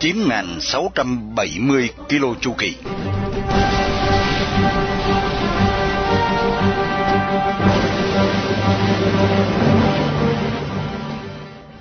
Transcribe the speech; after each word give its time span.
9.670 0.00 1.88
km 2.08 2.40
chu 2.40 2.52
kỳ. 2.58 2.74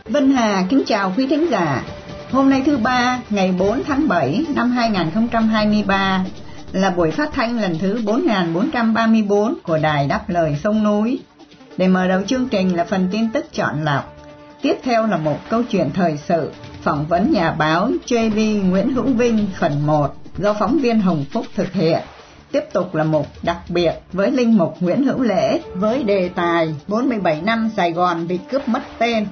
Vân 0.05 0.31
Hà 0.31 0.66
kính 0.70 0.84
chào 0.85 1.13
quý 1.17 1.27
thính 1.27 1.52
giả. 1.52 1.84
Hôm 2.31 2.49
nay 2.49 2.63
thứ 2.66 2.77
ba, 2.77 3.20
ngày 3.30 3.55
4 3.59 3.84
tháng 3.88 4.08
7 4.08 4.45
năm 4.55 4.72
2023 4.72 6.25
là 6.72 6.89
buổi 6.89 7.11
phát 7.11 7.30
thanh 7.33 7.61
lần 7.61 7.80
thứ 7.80 8.02
4434 8.05 9.58
của 9.63 9.77
Đài 9.77 10.08
Đáp 10.08 10.30
Lời 10.30 10.58
Sông 10.63 10.83
Núi. 10.83 11.20
Để 11.77 11.88
mở 11.88 12.08
đầu 12.08 12.22
chương 12.27 12.49
trình 12.49 12.75
là 12.75 12.83
phần 12.83 13.08
tin 13.11 13.30
tức 13.30 13.53
chọn 13.53 13.83
lọc. 13.83 14.16
Tiếp 14.61 14.75
theo 14.83 15.08
là 15.08 15.17
một 15.17 15.39
câu 15.49 15.63
chuyện 15.63 15.89
thời 15.94 16.17
sự, 16.27 16.52
phỏng 16.83 17.05
vấn 17.05 17.31
nhà 17.31 17.51
báo 17.51 17.91
JV 18.05 18.69
Nguyễn 18.69 18.93
Hữu 18.93 19.05
Vinh 19.05 19.47
phần 19.59 19.88
1 19.88 20.15
do 20.38 20.53
phóng 20.53 20.79
viên 20.79 20.99
Hồng 20.99 21.25
Phúc 21.31 21.45
thực 21.55 21.73
hiện. 21.73 21.99
Tiếp 22.52 22.63
tục 22.73 22.95
là 22.95 23.03
mục 23.03 23.27
đặc 23.43 23.57
biệt 23.69 23.93
với 24.13 24.31
Linh 24.31 24.58
Mục 24.58 24.75
Nguyễn 24.80 25.03
Hữu 25.03 25.21
Lễ 25.21 25.61
với 25.73 26.03
đề 26.03 26.30
tài 26.30 26.75
47 26.88 27.41
năm 27.41 27.69
Sài 27.77 27.91
Gòn 27.91 28.27
bị 28.27 28.39
cướp 28.52 28.67
mất 28.67 28.81
tên. 28.97 29.25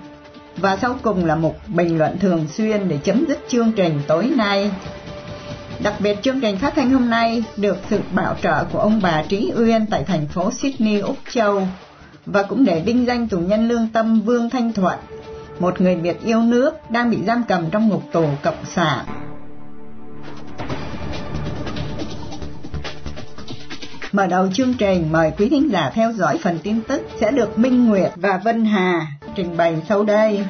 Và 0.57 0.77
sau 0.81 0.95
cùng 1.01 1.25
là 1.25 1.35
mục 1.35 1.57
bình 1.67 1.97
luận 1.97 2.19
thường 2.19 2.45
xuyên 2.47 2.87
để 2.89 2.97
chấm 3.03 3.25
dứt 3.27 3.39
chương 3.47 3.71
trình 3.71 4.01
tối 4.07 4.31
nay. 4.35 4.71
Đặc 5.83 5.93
biệt 5.99 6.17
chương 6.21 6.41
trình 6.41 6.57
phát 6.57 6.73
thanh 6.75 6.91
hôm 6.91 7.09
nay 7.09 7.43
được 7.57 7.77
sự 7.89 7.99
bảo 8.11 8.35
trợ 8.41 8.63
của 8.63 8.79
ông 8.79 8.99
bà 9.03 9.23
Trí 9.29 9.51
Uyên 9.55 9.85
tại 9.85 10.03
thành 10.03 10.27
phố 10.27 10.51
Sydney, 10.51 10.99
Úc 10.99 11.17
Châu 11.31 11.67
và 12.25 12.43
cũng 12.43 12.65
để 12.65 12.79
vinh 12.79 13.05
danh 13.05 13.27
tù 13.27 13.37
nhân 13.37 13.67
lương 13.67 13.87
tâm 13.93 14.21
Vương 14.21 14.49
Thanh 14.49 14.73
Thuận, 14.73 14.99
một 15.59 15.81
người 15.81 15.95
Việt 15.95 16.21
yêu 16.23 16.41
nước 16.41 16.71
đang 16.89 17.09
bị 17.09 17.17
giam 17.27 17.43
cầm 17.47 17.69
trong 17.71 17.89
ngục 17.89 18.03
tù 18.11 18.25
cộng 18.43 18.65
sản. 18.65 19.05
Mở 24.11 24.27
đầu 24.27 24.47
chương 24.53 24.73
trình, 24.73 25.11
mời 25.11 25.31
quý 25.37 25.49
thính 25.49 25.71
giả 25.71 25.91
theo 25.93 26.11
dõi 26.13 26.39
phần 26.43 26.59
tin 26.63 26.81
tức 26.87 27.01
sẽ 27.19 27.31
được 27.31 27.59
Minh 27.59 27.89
Nguyệt 27.89 28.11
và 28.15 28.41
Vân 28.43 28.65
Hà 28.65 29.07
trình 29.35 29.57
bày 29.57 29.75
sau 29.89 30.03
đây. 30.03 30.45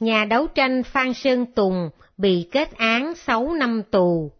Nhà 0.00 0.24
đấu 0.24 0.46
tranh 0.46 0.82
Phan 0.82 1.14
Sơn 1.14 1.46
Tùng 1.46 1.90
bị 2.16 2.48
kết 2.52 2.76
án 2.76 3.14
6 3.14 3.54
năm 3.54 3.82
tù. 3.90 4.30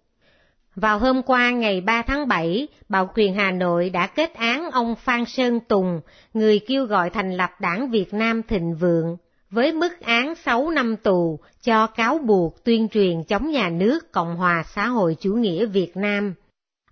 Vào 0.81 0.99
hôm 0.99 1.23
qua 1.23 1.51
ngày 1.51 1.81
3 1.81 2.03
tháng 2.03 2.29
7, 2.29 2.69
Bảo 2.89 3.11
quyền 3.15 3.35
Hà 3.35 3.51
Nội 3.51 3.91
đã 3.91 4.07
kết 4.07 4.35
án 4.35 4.71
ông 4.71 4.95
Phan 4.97 5.25
Sơn 5.25 5.61
Tùng, 5.61 6.01
người 6.35 6.61
kêu 6.67 6.85
gọi 6.85 7.11
thành 7.11 7.37
lập 7.37 7.51
đảng 7.61 7.91
Việt 7.91 8.15
Nam 8.15 8.43
Thịnh 8.43 8.75
Vượng, 8.75 9.17
với 9.51 9.73
mức 9.73 10.01
án 10.01 10.35
6 10.35 10.71
năm 10.71 10.97
tù 10.97 11.39
cho 11.63 11.87
cáo 11.87 12.19
buộc 12.19 12.65
tuyên 12.65 12.89
truyền 12.89 13.25
chống 13.25 13.51
nhà 13.51 13.69
nước 13.69 14.13
Cộng 14.13 14.37
hòa 14.37 14.65
xã 14.75 14.87
hội 14.87 15.17
chủ 15.21 15.33
nghĩa 15.33 15.67
Việt 15.67 15.97
Nam. 15.97 16.35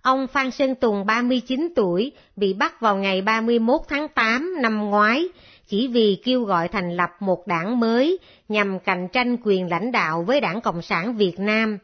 Ông 0.01 0.27
Phan 0.27 0.51
Sơn 0.51 0.75
Tùng 0.75 1.05
39 1.05 1.73
tuổi 1.75 2.11
bị 2.35 2.53
bắt 2.53 2.81
vào 2.81 2.95
ngày 2.95 3.21
31 3.21 3.81
tháng 3.89 4.07
8 4.07 4.55
năm 4.61 4.89
ngoái 4.89 5.27
chỉ 5.67 5.87
vì 5.87 6.21
kêu 6.25 6.43
gọi 6.43 6.67
thành 6.67 6.95
lập 6.95 7.09
một 7.19 7.47
đảng 7.47 7.79
mới 7.79 8.19
nhằm 8.49 8.79
cạnh 8.79 9.07
tranh 9.13 9.37
quyền 9.43 9.69
lãnh 9.69 9.91
đạo 9.91 10.23
với 10.23 10.41
đảng 10.41 10.61
Cộng 10.61 10.81
sản 10.81 11.15
Việt 11.15 11.39
Nam, 11.39 11.77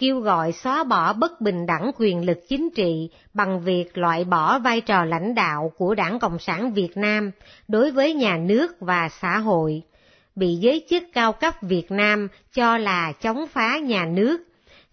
kêu 0.00 0.20
gọi 0.20 0.52
xóa 0.52 0.84
bỏ 0.84 1.12
bất 1.12 1.40
bình 1.40 1.66
đẳng 1.66 1.90
quyền 1.98 2.26
lực 2.26 2.38
chính 2.48 2.70
trị 2.70 3.10
bằng 3.34 3.60
việc 3.60 3.98
loại 3.98 4.24
bỏ 4.24 4.58
vai 4.58 4.80
trò 4.80 5.04
lãnh 5.04 5.34
đạo 5.34 5.72
của 5.76 5.94
đảng 5.94 6.18
Cộng 6.18 6.38
sản 6.38 6.72
Việt 6.72 6.96
Nam 6.96 7.30
đối 7.68 7.90
với 7.90 8.14
nhà 8.14 8.36
nước 8.36 8.80
và 8.80 9.08
xã 9.20 9.38
hội, 9.38 9.82
bị 10.34 10.54
giới 10.54 10.86
chức 10.90 11.02
cao 11.12 11.32
cấp 11.32 11.54
Việt 11.62 11.90
Nam 11.90 12.28
cho 12.54 12.78
là 12.78 13.12
chống 13.12 13.46
phá 13.46 13.78
nhà 13.78 14.04
nước. 14.04 14.40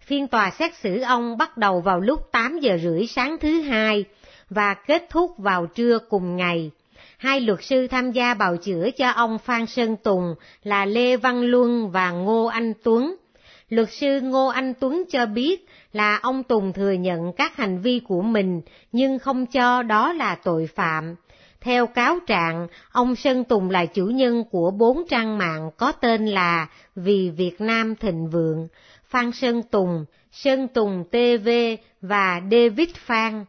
Phiên 0.00 0.28
tòa 0.28 0.50
xét 0.50 0.74
xử 0.74 1.00
ông 1.00 1.38
bắt 1.38 1.56
đầu 1.56 1.80
vào 1.80 2.00
lúc 2.00 2.20
8 2.32 2.60
giờ 2.60 2.78
rưỡi 2.82 3.06
sáng 3.06 3.36
thứ 3.40 3.60
hai 3.60 4.04
và 4.50 4.74
kết 4.74 5.06
thúc 5.10 5.38
vào 5.38 5.66
trưa 5.66 5.98
cùng 6.08 6.36
ngày 6.36 6.70
hai 7.18 7.40
luật 7.40 7.58
sư 7.62 7.86
tham 7.86 8.12
gia 8.12 8.34
bào 8.34 8.56
chữa 8.56 8.90
cho 8.90 9.10
ông 9.10 9.38
Phan 9.38 9.66
Sơn 9.66 9.96
Tùng 9.96 10.34
là 10.62 10.84
Lê 10.84 11.16
Văn 11.16 11.42
Luân 11.42 11.90
và 11.90 12.10
Ngô 12.10 12.44
Anh 12.44 12.72
Tuấn. 12.82 13.16
Luật 13.68 13.88
sư 13.90 14.20
Ngô 14.20 14.46
Anh 14.46 14.74
Tuấn 14.80 15.04
cho 15.10 15.26
biết 15.26 15.66
là 15.92 16.16
ông 16.22 16.42
Tùng 16.42 16.72
thừa 16.72 16.92
nhận 16.92 17.32
các 17.36 17.56
hành 17.56 17.80
vi 17.80 18.00
của 18.00 18.22
mình 18.22 18.60
nhưng 18.92 19.18
không 19.18 19.46
cho 19.46 19.82
đó 19.82 20.12
là 20.12 20.34
tội 20.34 20.66
phạm. 20.74 21.14
Theo 21.60 21.86
cáo 21.86 22.18
trạng, 22.26 22.68
ông 22.92 23.16
Sơn 23.16 23.44
Tùng 23.44 23.70
là 23.70 23.86
chủ 23.86 24.06
nhân 24.06 24.44
của 24.50 24.70
bốn 24.70 25.02
trang 25.08 25.38
mạng 25.38 25.70
có 25.76 25.92
tên 25.92 26.26
là 26.26 26.68
Vì 26.94 27.30
Việt 27.30 27.60
Nam 27.60 27.96
Thịnh 27.96 28.28
Vượng, 28.30 28.68
Phan 29.08 29.32
Sơn 29.32 29.62
Tùng, 29.62 30.04
Sơn 30.32 30.68
Tùng 30.68 31.04
TV 31.10 31.48
và 32.00 32.40
David 32.50 32.90
Phan 32.94 33.44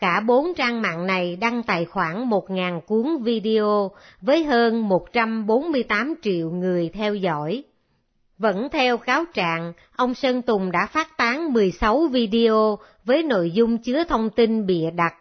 Cả 0.00 0.20
bốn 0.20 0.54
trang 0.54 0.82
mạng 0.82 1.06
này 1.06 1.36
đăng 1.36 1.62
tài 1.62 1.84
khoản 1.84 2.30
1.000 2.30 2.80
cuốn 2.80 3.22
video 3.22 3.90
với 4.20 4.44
hơn 4.44 4.88
148 4.88 6.14
triệu 6.22 6.50
người 6.50 6.90
theo 6.94 7.14
dõi. 7.14 7.64
Vẫn 8.38 8.68
theo 8.72 8.96
cáo 8.96 9.24
trạng, 9.34 9.72
ông 9.96 10.14
Sơn 10.14 10.42
Tùng 10.42 10.70
đã 10.72 10.86
phát 10.86 11.16
tán 11.16 11.52
16 11.52 12.06
video 12.06 12.78
với 13.04 13.22
nội 13.22 13.50
dung 13.50 13.78
chứa 13.78 14.04
thông 14.04 14.30
tin 14.30 14.66
bịa 14.66 14.90
đặt. 14.90 15.14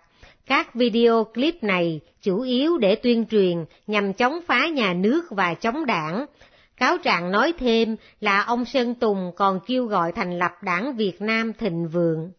Các 0.45 0.75
video 0.75 1.23
clip 1.23 1.63
này 1.63 1.99
chủ 2.21 2.41
yếu 2.41 2.77
để 2.77 2.95
tuyên 2.95 3.25
truyền 3.25 3.65
nhằm 3.87 4.13
chống 4.13 4.39
phá 4.47 4.67
nhà 4.67 4.93
nước 4.93 5.25
và 5.29 5.53
chống 5.53 5.85
đảng. 5.85 6.25
Cáo 6.77 6.97
trạng 6.97 7.31
nói 7.31 7.53
thêm 7.59 7.95
là 8.21 8.41
ông 8.41 8.65
Sơn 8.65 8.95
Tùng 8.95 9.31
còn 9.35 9.59
kêu 9.67 9.85
gọi 9.85 10.11
thành 10.11 10.39
lập 10.39 10.51
đảng 10.63 10.95
Việt 10.95 11.21
Nam 11.21 11.53
Thịnh 11.53 11.87
Vượng. 11.87 12.31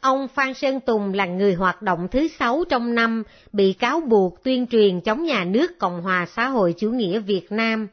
Ông 0.00 0.28
Phan 0.28 0.54
Sơn 0.54 0.80
Tùng 0.80 1.14
là 1.14 1.26
người 1.26 1.54
hoạt 1.54 1.82
động 1.82 2.08
thứ 2.10 2.28
sáu 2.28 2.64
trong 2.68 2.94
năm 2.94 3.22
bị 3.52 3.72
cáo 3.72 4.00
buộc 4.00 4.44
tuyên 4.44 4.66
truyền 4.66 5.00
chống 5.00 5.24
nhà 5.24 5.44
nước 5.44 5.78
Cộng 5.78 6.02
hòa 6.02 6.26
xã 6.36 6.48
hội 6.48 6.74
chủ 6.78 6.90
nghĩa 6.90 7.18
Việt 7.18 7.52
Nam. 7.52 7.88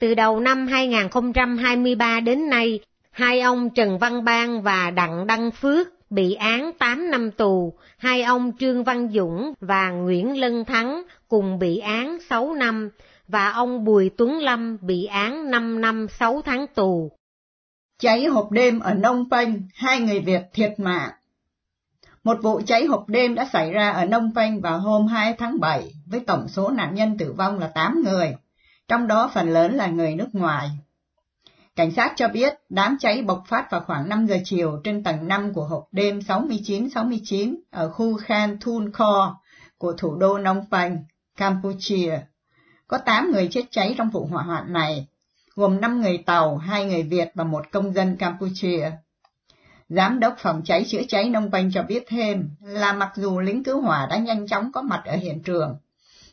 Từ 0.00 0.14
đầu 0.14 0.40
năm 0.40 0.66
2023 0.66 2.20
đến 2.20 2.50
nay, 2.50 2.80
hai 3.10 3.40
ông 3.40 3.70
Trần 3.70 3.98
Văn 3.98 4.24
Bang 4.24 4.62
và 4.62 4.90
Đặng 4.90 5.26
Đăng 5.26 5.50
Phước 5.50 5.88
bị 6.10 6.34
án 6.34 6.70
8 6.78 7.10
năm 7.10 7.30
tù, 7.30 7.74
hai 7.98 8.22
ông 8.22 8.52
Trương 8.58 8.84
Văn 8.84 9.08
Dũng 9.08 9.52
và 9.60 9.90
Nguyễn 9.90 10.40
Lân 10.40 10.64
Thắng 10.64 11.02
cùng 11.28 11.58
bị 11.58 11.78
án 11.78 12.18
6 12.28 12.54
năm, 12.54 12.90
và 13.28 13.48
ông 13.50 13.84
Bùi 13.84 14.10
Tuấn 14.16 14.38
Lâm 14.38 14.78
bị 14.80 15.04
án 15.04 15.50
5 15.50 15.80
năm 15.80 16.06
6 16.08 16.42
tháng 16.44 16.66
tù. 16.74 17.10
Cháy 17.98 18.24
hộp 18.24 18.50
đêm 18.50 18.80
ở 18.80 18.94
Nông 18.94 19.30
Penh, 19.30 19.62
hai 19.74 20.00
người 20.00 20.20
Việt 20.20 20.42
thiệt 20.52 20.74
mạng. 20.78 21.10
Một 22.24 22.38
vụ 22.42 22.60
cháy 22.66 22.84
hộp 22.84 23.08
đêm 23.08 23.34
đã 23.34 23.48
xảy 23.52 23.72
ra 23.72 23.90
ở 23.90 24.04
Nông 24.04 24.30
Penh 24.36 24.60
vào 24.60 24.78
hôm 24.78 25.06
2 25.06 25.34
tháng 25.38 25.60
7 25.60 25.92
với 26.06 26.20
tổng 26.20 26.48
số 26.48 26.70
nạn 26.70 26.94
nhân 26.94 27.18
tử 27.18 27.32
vong 27.32 27.58
là 27.58 27.70
8 27.74 28.02
người, 28.04 28.34
trong 28.90 29.06
đó 29.06 29.30
phần 29.34 29.48
lớn 29.48 29.74
là 29.74 29.86
người 29.86 30.14
nước 30.14 30.28
ngoài. 30.32 30.70
Cảnh 31.76 31.90
sát 31.90 32.12
cho 32.16 32.28
biết 32.28 32.54
đám 32.68 32.96
cháy 33.00 33.22
bộc 33.22 33.44
phát 33.46 33.70
vào 33.70 33.80
khoảng 33.86 34.08
5 34.08 34.26
giờ 34.26 34.36
chiều 34.44 34.80
trên 34.84 35.02
tầng 35.02 35.28
5 35.28 35.52
của 35.52 35.64
hộp 35.64 35.88
đêm 35.92 36.18
69-69 36.18 37.56
ở 37.70 37.90
khu 37.90 38.16
Khan 38.16 38.58
Thun 38.60 38.92
Kho 38.92 39.40
của 39.78 39.92
thủ 39.92 40.16
đô 40.16 40.38
Phnom 40.38 40.60
Penh, 40.70 40.96
Campuchia. 41.36 42.18
Có 42.86 42.98
8 42.98 43.30
người 43.32 43.48
chết 43.50 43.62
cháy 43.70 43.94
trong 43.98 44.10
vụ 44.10 44.26
hỏa 44.26 44.42
hoạn 44.42 44.72
này, 44.72 45.06
gồm 45.54 45.80
5 45.80 46.00
người 46.00 46.18
Tàu, 46.18 46.56
2 46.56 46.84
người 46.84 47.02
Việt 47.02 47.28
và 47.34 47.44
một 47.44 47.64
công 47.72 47.92
dân 47.92 48.16
Campuchia. 48.16 48.90
Giám 49.88 50.20
đốc 50.20 50.34
phòng 50.38 50.62
cháy 50.64 50.84
chữa 50.88 51.02
cháy 51.08 51.28
Nông 51.28 51.52
Penh 51.52 51.72
cho 51.72 51.82
biết 51.82 52.04
thêm 52.08 52.50
là 52.60 52.92
mặc 52.92 53.12
dù 53.14 53.40
lính 53.40 53.64
cứu 53.64 53.80
hỏa 53.80 54.06
đã 54.06 54.18
nhanh 54.18 54.46
chóng 54.46 54.72
có 54.72 54.82
mặt 54.82 55.02
ở 55.04 55.16
hiện 55.16 55.42
trường, 55.42 55.76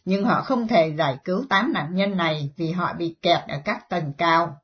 nhưng 0.09 0.25
họ 0.25 0.41
không 0.41 0.67
thể 0.67 0.93
giải 0.97 1.17
cứu 1.23 1.43
tám 1.49 1.73
nạn 1.73 1.95
nhân 1.95 2.17
này 2.17 2.49
vì 2.57 2.71
họ 2.71 2.93
bị 2.93 3.15
kẹt 3.21 3.39
ở 3.47 3.57
các 3.65 3.89
tầng 3.89 4.13
cao. 4.17 4.57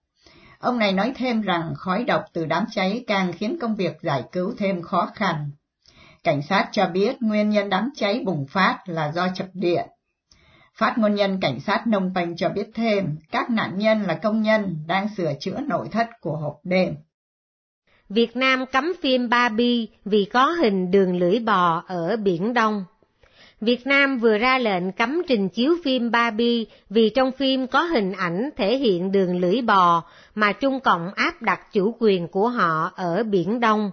Ông 0.60 0.80
này 0.80 0.92
nói 0.92 1.14
thêm 1.16 1.42
rằng 1.42 1.74
khói 1.78 2.04
độc 2.04 2.26
từ 2.34 2.46
đám 2.46 2.66
cháy 2.72 3.04
càng 3.08 3.34
khiến 3.34 3.58
công 3.62 3.76
việc 3.76 3.98
giải 4.02 4.24
cứu 4.32 4.54
thêm 4.58 4.82
khó 4.82 5.10
khăn. 5.16 5.52
Cảnh 6.24 6.42
sát 6.42 6.70
cho 6.72 6.88
biết 6.88 7.22
nguyên 7.22 7.50
nhân 7.50 7.70
đám 7.70 7.90
cháy 7.96 8.22
bùng 8.26 8.48
phát 8.48 8.80
là 8.86 9.12
do 9.12 9.28
chập 9.36 9.48
điện. 9.54 9.88
Phát 10.76 10.98
ngôn 10.98 11.16
nhân 11.16 11.40
cảnh 11.42 11.60
sát 11.60 11.88
Nông 11.88 12.12
Penh 12.16 12.36
cho 12.38 12.50
biết 12.50 12.70
thêm, 12.74 13.18
các 13.32 13.50
nạn 13.50 13.78
nhân 13.78 14.02
là 14.02 14.14
công 14.14 14.42
nhân 14.42 14.78
đang 14.88 15.08
sửa 15.18 15.34
chữa 15.40 15.60
nội 15.60 15.88
thất 15.92 16.08
của 16.22 16.38
hộp 16.38 16.60
đêm. 16.64 16.96
Việt 18.10 18.36
Nam 18.36 18.66
cấm 18.72 18.94
phim 19.02 19.30
Barbie 19.30 19.86
vì 20.06 20.26
có 20.34 20.46
hình 20.46 20.92
đường 20.92 21.18
lưỡi 21.18 21.40
bò 21.40 21.84
ở 21.88 22.18
Biển 22.18 22.54
Đông. 22.54 22.86
Việt 23.64 23.88
Nam 23.88 24.18
vừa 24.18 24.38
ra 24.38 24.58
lệnh 24.58 24.92
cấm 24.92 25.22
trình 25.28 25.50
chiếu 25.50 25.76
phim 25.84 26.12
Barbie 26.12 26.66
vì 26.90 27.10
trong 27.10 27.32
phim 27.32 27.68
có 27.68 27.84
hình 27.84 28.12
ảnh 28.12 28.50
thể 28.58 28.78
hiện 28.78 29.12
đường 29.12 29.40
lưỡi 29.40 29.62
bò 29.62 30.04
mà 30.36 30.52
Trung 30.52 30.80
Cộng 30.80 31.14
áp 31.16 31.42
đặt 31.42 31.74
chủ 31.74 31.96
quyền 32.00 32.28
của 32.28 32.48
họ 32.48 32.92
ở 32.96 33.24
Biển 33.24 33.60
Đông. 33.60 33.92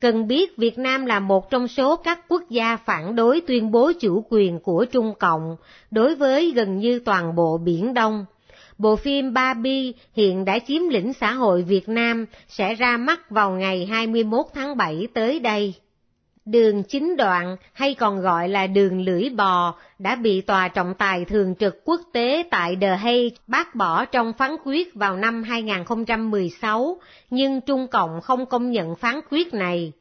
Cần 0.00 0.28
biết 0.28 0.56
Việt 0.56 0.78
Nam 0.78 1.06
là 1.06 1.20
một 1.20 1.50
trong 1.50 1.68
số 1.68 1.96
các 1.96 2.20
quốc 2.28 2.42
gia 2.50 2.76
phản 2.76 3.16
đối 3.16 3.40
tuyên 3.40 3.70
bố 3.70 3.92
chủ 4.00 4.24
quyền 4.30 4.60
của 4.60 4.84
Trung 4.84 5.14
Cộng 5.18 5.56
đối 5.90 6.14
với 6.14 6.52
gần 6.54 6.78
như 6.78 6.98
toàn 6.98 7.34
bộ 7.34 7.58
Biển 7.58 7.94
Đông. 7.94 8.24
Bộ 8.78 8.96
phim 8.96 9.32
Barbie 9.32 9.92
hiện 10.16 10.44
đã 10.44 10.58
chiếm 10.58 10.88
lĩnh 10.88 11.12
xã 11.12 11.32
hội 11.32 11.62
Việt 11.62 11.88
Nam 11.88 12.26
sẽ 12.48 12.74
ra 12.74 12.96
mắt 12.96 13.30
vào 13.30 13.50
ngày 13.50 13.86
21 13.86 14.46
tháng 14.54 14.76
7 14.76 15.08
tới 15.14 15.40
đây. 15.40 15.74
Đường 16.46 16.82
chính 16.82 17.16
đoạn 17.16 17.56
hay 17.72 17.94
còn 17.94 18.20
gọi 18.20 18.48
là 18.48 18.66
đường 18.66 19.00
lưỡi 19.00 19.28
bò 19.30 19.74
đã 19.98 20.14
bị 20.14 20.40
Tòa 20.40 20.68
trọng 20.68 20.94
tài 20.94 21.24
thường 21.24 21.54
trực 21.54 21.84
quốc 21.84 22.00
tế 22.12 22.42
tại 22.50 22.76
The 22.80 22.96
Hague 22.96 23.28
bác 23.46 23.74
bỏ 23.74 24.04
trong 24.04 24.32
phán 24.32 24.50
quyết 24.64 24.94
vào 24.94 25.16
năm 25.16 25.42
2016, 25.42 27.00
nhưng 27.30 27.60
Trung 27.60 27.86
Cộng 27.88 28.20
không 28.20 28.46
công 28.46 28.70
nhận 28.70 28.96
phán 28.96 29.20
quyết 29.30 29.54
này. 29.54 29.92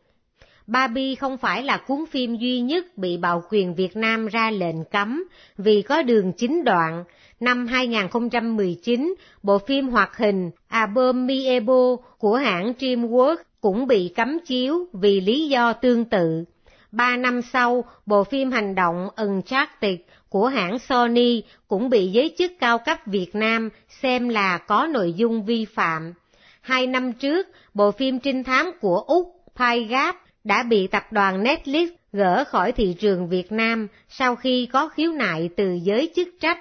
Barbie 0.68 1.16
không 1.16 1.38
phải 1.38 1.64
là 1.64 1.78
cuốn 1.78 2.06
phim 2.12 2.36
duy 2.36 2.60
nhất 2.60 2.98
bị 2.98 3.18
bạo 3.18 3.44
quyền 3.50 3.76
Việt 3.76 3.96
Nam 3.96 4.28
ra 4.28 4.52
lệnh 4.52 4.84
cấm 4.84 5.24
vì 5.58 5.82
có 5.82 6.02
đường 6.02 6.32
chính 6.38 6.64
đoạn. 6.64 7.04
Năm 7.40 7.68
2019, 7.68 9.16
bộ 9.44 9.58
phim 9.58 9.88
hoạt 9.88 10.18
hình 10.18 10.52
Abominable 10.68 11.96
của 12.18 12.36
hãng 12.36 12.74
DreamWorks 12.80 13.36
cũng 13.62 13.88
bị 13.88 14.12
cấm 14.16 14.40
chiếu 14.46 14.88
vì 14.94 15.22
lý 15.22 15.48
do 15.48 15.74
tương 15.74 16.06
tự. 16.06 16.46
Ba 16.92 17.18
năm 17.18 17.42
sau, 17.42 17.84
bộ 18.06 18.24
phim 18.24 18.52
hành 18.52 18.76
động 18.76 19.10
Uncharted 19.16 20.00
của 20.30 20.48
hãng 20.48 20.80
Sony 20.80 21.44
cũng 21.68 21.90
bị 21.90 22.08
giới 22.08 22.36
chức 22.38 22.52
cao 22.60 22.78
cấp 22.78 23.00
Việt 23.06 23.36
Nam 23.36 23.70
xem 24.02 24.30
là 24.30 24.58
có 24.58 24.88
nội 24.88 25.14
dung 25.14 25.46
vi 25.46 25.66
phạm. 25.66 26.14
Hai 26.62 26.88
năm 26.88 27.14
trước, 27.14 27.48
bộ 27.74 27.92
phim 27.92 28.20
trinh 28.20 28.44
thám 28.44 28.72
của 28.82 28.98
Úc 29.08 29.36
Pygap 29.56 30.16
đã 30.44 30.64
bị 30.64 30.88
tập 30.88 31.04
đoàn 31.12 31.44
Netflix 31.44 31.88
gỡ 32.14 32.44
khỏi 32.48 32.72
thị 32.72 32.96
trường 33.00 33.30
Việt 33.30 33.52
Nam 33.52 33.88
sau 34.10 34.36
khi 34.36 34.66
có 34.66 34.88
khiếu 34.90 35.12
nại 35.12 35.50
từ 35.58 35.80
giới 35.84 36.12
chức 36.16 36.28
trách. 36.42 36.60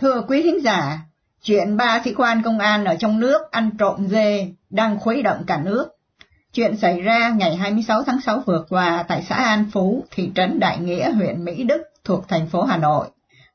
Thưa 0.00 0.22
quý 0.28 0.42
thính 0.42 0.62
giả, 0.62 0.98
chuyện 1.42 1.76
ba 1.76 2.00
sĩ 2.04 2.14
quan 2.14 2.42
công 2.42 2.58
an 2.58 2.84
ở 2.84 2.96
trong 2.96 3.20
nước 3.20 3.50
ăn 3.50 3.70
trộm 3.78 4.08
dê 4.08 4.48
đang 4.70 4.98
khuấy 4.98 5.22
động 5.22 5.44
cả 5.46 5.60
nước. 5.64 5.88
Chuyện 6.52 6.76
xảy 6.76 7.00
ra 7.00 7.28
ngày 7.36 7.56
26 7.56 8.02
tháng 8.02 8.20
6 8.20 8.42
vừa 8.46 8.64
qua 8.68 9.04
tại 9.08 9.26
xã 9.28 9.34
An 9.34 9.64
Phú, 9.72 10.04
thị 10.10 10.30
trấn 10.34 10.60
Đại 10.60 10.78
Nghĩa, 10.78 11.10
huyện 11.10 11.44
Mỹ 11.44 11.64
Đức 11.64 11.82
thuộc 12.04 12.28
thành 12.28 12.46
phố 12.46 12.62
Hà 12.62 12.76
Nội. 12.76 13.06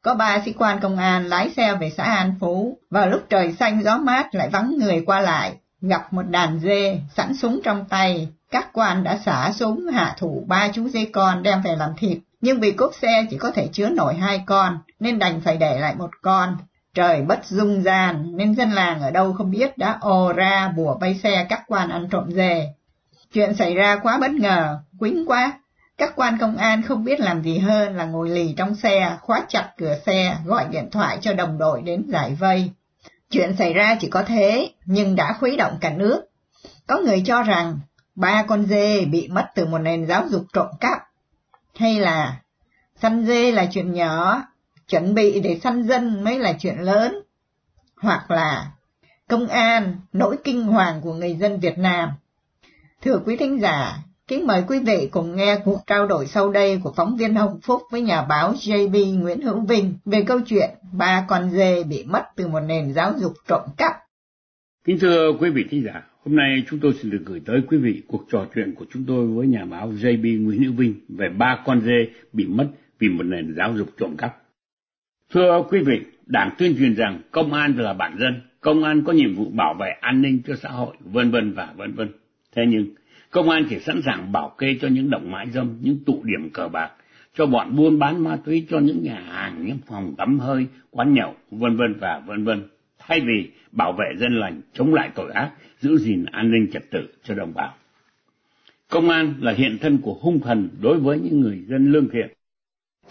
Có 0.01 0.13
ba 0.15 0.41
sĩ 0.45 0.53
quan 0.53 0.79
công 0.79 0.97
an 0.97 1.25
lái 1.25 1.49
xe 1.49 1.75
về 1.75 1.89
xã 1.97 2.03
An 2.03 2.35
Phú, 2.39 2.77
vào 2.89 3.09
lúc 3.09 3.21
trời 3.29 3.53
xanh 3.53 3.83
gió 3.83 3.97
mát 3.97 4.35
lại 4.35 4.49
vắng 4.49 4.75
người 4.79 5.03
qua 5.05 5.21
lại, 5.21 5.53
gặp 5.81 6.13
một 6.13 6.23
đàn 6.29 6.59
dê 6.59 6.99
sẵn 7.15 7.33
súng 7.35 7.59
trong 7.63 7.85
tay. 7.85 8.27
Các 8.51 8.67
quan 8.73 9.03
đã 9.03 9.19
xả 9.25 9.51
súng 9.55 9.87
hạ 9.93 10.15
thủ 10.19 10.45
ba 10.47 10.67
chú 10.73 10.89
dê 10.89 11.05
con 11.13 11.43
đem 11.43 11.61
về 11.61 11.75
làm 11.75 11.89
thịt, 11.97 12.17
nhưng 12.43 12.59
vì 12.59 12.71
cốp 12.71 12.93
xe 13.01 13.25
chỉ 13.29 13.37
có 13.37 13.51
thể 13.51 13.67
chứa 13.71 13.89
nổi 13.89 14.13
hai 14.13 14.43
con, 14.45 14.77
nên 14.99 15.19
đành 15.19 15.41
phải 15.41 15.57
để 15.57 15.79
lại 15.79 15.95
một 15.95 16.09
con. 16.21 16.57
Trời 16.93 17.21
bất 17.21 17.45
dung 17.45 17.83
gian, 17.83 18.37
nên 18.37 18.55
dân 18.55 18.71
làng 18.71 19.01
ở 19.01 19.11
đâu 19.11 19.33
không 19.33 19.51
biết 19.51 19.77
đã 19.77 19.97
ồ 20.01 20.33
ra 20.33 20.73
bùa 20.77 20.97
bay 21.01 21.19
xe 21.23 21.45
các 21.49 21.63
quan 21.67 21.89
ăn 21.89 22.07
trộm 22.11 22.31
dê. 22.31 22.67
Chuyện 23.33 23.55
xảy 23.55 23.75
ra 23.75 23.95
quá 24.03 24.17
bất 24.21 24.31
ngờ, 24.31 24.77
quính 24.99 25.25
quá, 25.27 25.59
các 25.97 26.13
quan 26.15 26.37
công 26.39 26.57
an 26.57 26.81
không 26.81 27.03
biết 27.03 27.19
làm 27.19 27.41
gì 27.41 27.57
hơn 27.57 27.95
là 27.95 28.05
ngồi 28.05 28.29
lì 28.29 28.53
trong 28.57 28.75
xe, 28.75 29.17
khóa 29.21 29.41
chặt 29.49 29.69
cửa 29.77 29.95
xe, 30.05 30.37
gọi 30.45 30.67
điện 30.71 30.89
thoại 30.91 31.17
cho 31.21 31.33
đồng 31.33 31.57
đội 31.57 31.81
đến 31.81 32.05
giải 32.07 32.35
vây. 32.39 32.71
Chuyện 33.29 33.55
xảy 33.57 33.73
ra 33.73 33.97
chỉ 33.99 34.09
có 34.09 34.23
thế, 34.23 34.69
nhưng 34.85 35.15
đã 35.15 35.33
khuấy 35.39 35.57
động 35.57 35.77
cả 35.81 35.89
nước. 35.89 36.21
Có 36.87 36.97
người 36.97 37.23
cho 37.25 37.43
rằng 37.43 37.79
ba 38.15 38.43
con 38.43 38.65
dê 38.65 39.05
bị 39.05 39.27
mất 39.27 39.45
từ 39.55 39.65
một 39.65 39.79
nền 39.79 40.05
giáo 40.05 40.23
dục 40.29 40.45
trộm 40.53 40.67
cắp, 40.79 40.99
hay 41.75 41.99
là 41.99 42.41
săn 42.95 43.25
dê 43.25 43.51
là 43.51 43.69
chuyện 43.73 43.93
nhỏ, 43.93 44.43
chuẩn 44.87 45.13
bị 45.13 45.39
để 45.39 45.59
săn 45.63 45.83
dân 45.83 46.23
mới 46.23 46.39
là 46.39 46.53
chuyện 46.59 46.77
lớn, 46.77 47.15
hoặc 47.97 48.31
là 48.31 48.71
công 49.27 49.47
an, 49.47 49.95
nỗi 50.13 50.37
kinh 50.43 50.63
hoàng 50.63 51.01
của 51.01 51.13
người 51.13 51.35
dân 51.35 51.59
Việt 51.59 51.77
Nam. 51.77 52.09
Thưa 53.01 53.21
quý 53.25 53.37
thính 53.37 53.59
giả, 53.61 54.03
Kính 54.27 54.47
mời 54.47 54.63
quý 54.67 54.79
vị 54.79 55.09
cùng 55.11 55.35
nghe 55.35 55.59
cuộc 55.65 55.79
trao 55.87 56.07
đổi 56.07 56.27
sau 56.27 56.49
đây 56.49 56.79
của 56.83 56.93
phóng 56.95 57.17
viên 57.17 57.35
Hồng 57.35 57.59
Phúc 57.63 57.81
với 57.91 58.01
nhà 58.01 58.21
báo 58.21 58.53
JB 58.53 59.19
Nguyễn 59.19 59.41
Hữu 59.41 59.59
Vinh 59.59 59.93
về 60.05 60.23
câu 60.27 60.39
chuyện 60.45 60.69
ba 60.91 61.25
con 61.29 61.49
dê 61.51 61.83
bị 61.83 62.03
mất 62.03 62.23
từ 62.35 62.47
một 62.47 62.59
nền 62.59 62.93
giáo 62.93 63.13
dục 63.17 63.33
trộm 63.47 63.61
cắp. 63.77 63.91
Kính 64.83 64.99
thưa 64.99 65.31
quý 65.39 65.49
vị 65.49 65.65
thính 65.69 65.83
giả, 65.85 66.01
hôm 66.25 66.35
nay 66.35 66.63
chúng 66.69 66.79
tôi 66.79 66.93
xin 66.93 67.11
được 67.11 67.21
gửi 67.25 67.41
tới 67.45 67.61
quý 67.67 67.77
vị 67.77 68.01
cuộc 68.07 68.25
trò 68.31 68.47
chuyện 68.55 68.75
của 68.75 68.85
chúng 68.93 69.05
tôi 69.07 69.27
với 69.27 69.47
nhà 69.47 69.65
báo 69.65 69.91
JB 69.91 70.43
Nguyễn 70.43 70.63
Hữu 70.63 70.73
Vinh 70.73 70.95
về 71.09 71.29
ba 71.29 71.63
con 71.65 71.81
dê 71.81 72.07
bị 72.33 72.45
mất 72.45 72.67
vì 72.99 73.09
một 73.09 73.23
nền 73.23 73.53
giáo 73.57 73.77
dục 73.77 73.89
trộm 73.97 74.17
cắp. 74.17 74.37
Thưa 75.33 75.63
quý 75.69 75.79
vị, 75.79 76.01
Đảng 76.25 76.49
tuyên 76.57 76.75
truyền 76.77 76.95
rằng 76.95 77.21
công 77.31 77.53
an 77.53 77.77
là 77.77 77.93
bản 77.93 78.17
dân, 78.19 78.41
công 78.61 78.83
an 78.83 79.03
có 79.05 79.13
nhiệm 79.13 79.35
vụ 79.35 79.49
bảo 79.49 79.73
vệ 79.79 79.89
an 80.01 80.21
ninh 80.21 80.41
cho 80.47 80.55
xã 80.55 80.69
hội, 80.69 80.95
vân 80.99 81.31
vân 81.31 81.53
và 81.53 81.73
vân 81.77 81.93
vân. 81.93 82.09
Thế 82.55 82.65
nhưng, 82.67 82.85
Công 83.33 83.49
an 83.49 83.65
chỉ 83.69 83.79
sẵn 83.79 84.01
sàng 84.05 84.31
bảo 84.31 84.55
kê 84.57 84.77
cho 84.81 84.87
những 84.87 85.09
động 85.09 85.31
mãi 85.31 85.47
dâm, 85.51 85.77
những 85.81 85.97
tụ 86.05 86.21
điểm 86.23 86.49
cờ 86.53 86.67
bạc, 86.67 86.91
cho 87.35 87.45
bọn 87.45 87.75
buôn 87.75 87.99
bán 87.99 88.23
ma 88.23 88.37
túy, 88.45 88.65
cho 88.69 88.79
những 88.79 89.03
nhà 89.03 89.21
hàng, 89.27 89.65
những 89.65 89.77
phòng 89.87 90.15
tắm 90.17 90.39
hơi, 90.39 90.67
quán 90.91 91.13
nhậu, 91.13 91.35
vân 91.51 91.77
vân 91.77 91.93
và 91.99 92.21
vân 92.25 92.43
vân. 92.43 92.63
Thay 92.99 93.19
vì 93.19 93.51
bảo 93.73 93.93
vệ 93.93 94.05
dân 94.17 94.39
lành, 94.39 94.61
chống 94.73 94.93
lại 94.93 95.09
tội 95.15 95.31
ác, 95.31 95.51
giữ 95.79 95.97
gìn 95.97 96.25
an 96.25 96.51
ninh 96.51 96.67
trật 96.73 96.91
tự 96.91 97.07
cho 97.23 97.35
đồng 97.35 97.53
bào. 97.53 97.73
Công 98.89 99.09
an 99.09 99.33
là 99.39 99.51
hiện 99.51 99.77
thân 99.81 99.97
của 99.97 100.13
hung 100.21 100.39
thần 100.39 100.69
đối 100.81 100.99
với 100.99 101.19
những 101.19 101.41
người 101.41 101.63
dân 101.67 101.91
lương 101.91 102.09
thiện. 102.09 102.27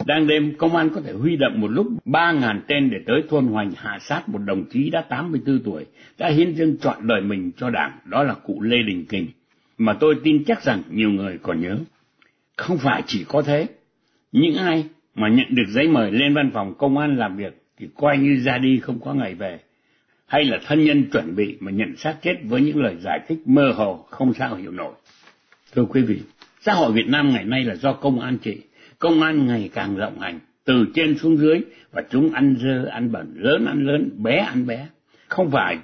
Đang 0.06 0.26
đêm, 0.26 0.54
công 0.58 0.76
an 0.76 0.90
có 0.94 1.00
thể 1.00 1.12
huy 1.12 1.36
động 1.36 1.60
một 1.60 1.68
lúc 1.68 1.86
ba 2.04 2.32
ngàn 2.32 2.60
tên 2.66 2.90
để 2.90 2.98
tới 3.06 3.22
thôn 3.28 3.46
hoành 3.46 3.70
hạ 3.76 3.98
sát 4.00 4.28
một 4.28 4.38
đồng 4.38 4.64
chí 4.70 4.90
đã 4.90 5.00
84 5.00 5.60
tuổi, 5.64 5.86
đã 6.18 6.28
hiến 6.28 6.54
dâng 6.54 6.76
trọn 6.78 7.06
đời 7.06 7.20
mình 7.20 7.50
cho 7.56 7.70
đảng, 7.70 7.98
đó 8.04 8.22
là 8.22 8.34
cụ 8.34 8.60
Lê 8.62 8.82
Đình 8.82 9.06
Kình 9.06 9.26
mà 9.78 9.92
tôi 10.00 10.16
tin 10.24 10.44
chắc 10.44 10.62
rằng 10.62 10.82
nhiều 10.90 11.10
người 11.10 11.38
còn 11.42 11.60
nhớ. 11.60 11.78
Không 12.56 12.78
phải 12.78 13.02
chỉ 13.06 13.24
có 13.28 13.42
thế, 13.42 13.66
những 14.32 14.54
ai 14.54 14.84
mà 15.14 15.28
nhận 15.28 15.46
được 15.54 15.66
giấy 15.68 15.88
mời 15.88 16.12
lên 16.12 16.34
văn 16.34 16.50
phòng 16.54 16.74
công 16.78 16.98
an 16.98 17.16
làm 17.16 17.36
việc 17.36 17.62
thì 17.78 17.88
coi 17.96 18.18
như 18.18 18.40
ra 18.40 18.58
đi 18.58 18.78
không 18.78 19.00
có 19.00 19.14
ngày 19.14 19.34
về, 19.34 19.58
hay 20.32 20.44
là 20.44 20.58
thân 20.66 20.84
nhân 20.84 21.04
chuẩn 21.12 21.36
bị 21.36 21.56
mà 21.60 21.70
nhận 21.70 21.96
xác 21.96 22.16
chết 22.22 22.34
với 22.44 22.60
những 22.60 22.82
lời 22.82 22.96
giải 23.00 23.20
thích 23.28 23.38
mơ 23.44 23.72
hồ 23.76 24.06
không 24.10 24.34
sao 24.34 24.54
hiểu 24.54 24.70
nổi. 24.70 24.94
Thưa 25.74 25.84
quý 25.84 26.02
vị, 26.02 26.20
xã 26.60 26.72
hội 26.74 26.92
Việt 26.92 27.08
Nam 27.08 27.30
ngày 27.30 27.44
nay 27.44 27.64
là 27.64 27.74
do 27.74 27.92
công 27.92 28.20
an 28.20 28.38
trị, 28.38 28.60
công 28.98 29.22
an 29.22 29.46
ngày 29.46 29.70
càng 29.74 29.96
rộng 29.96 30.20
hành, 30.20 30.38
từ 30.64 30.86
trên 30.94 31.18
xuống 31.18 31.36
dưới 31.36 31.60
và 31.92 32.02
chúng 32.10 32.32
ăn 32.32 32.56
dơ 32.60 32.84
ăn 32.90 33.12
bẩn, 33.12 33.34
lớn 33.36 33.66
ăn 33.66 33.86
lớn, 33.86 34.10
bé 34.16 34.36
ăn 34.36 34.66
bé. 34.66 34.86
Không 35.28 35.50
phải 35.50 35.78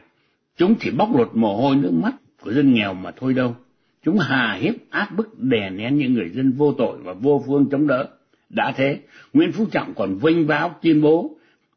chúng 0.57 0.75
chỉ 0.81 0.91
bóc 0.91 1.17
lột 1.17 1.31
mồ 1.35 1.57
hôi 1.57 1.77
nước 1.77 1.93
mắt 1.93 2.15
của 2.41 2.53
dân 2.53 2.75
nghèo 2.75 2.95
mà 2.95 3.11
thôi 3.17 3.35
đâu 3.35 3.57
Chúng 4.05 4.19
hà 4.19 4.55
hiếp 4.61 4.75
áp 4.91 5.09
bức 5.17 5.41
đè 5.41 5.71
nén 5.71 5.97
những 5.99 6.15
người 6.15 6.31
dân 6.31 6.53
vô 6.53 6.73
tội 6.73 6.99
và 7.03 7.13
vô 7.13 7.45
phương 7.47 7.67
chống 7.71 7.87
đỡ. 7.87 8.09
Đã 8.51 8.73
thế, 8.77 8.99
Nguyễn 9.33 9.53
Phú 9.53 9.67
Trọng 9.71 9.95
còn 9.95 10.19
vinh 10.19 10.47
báo 10.47 10.79
tuyên 10.83 11.03
bố 11.03 11.37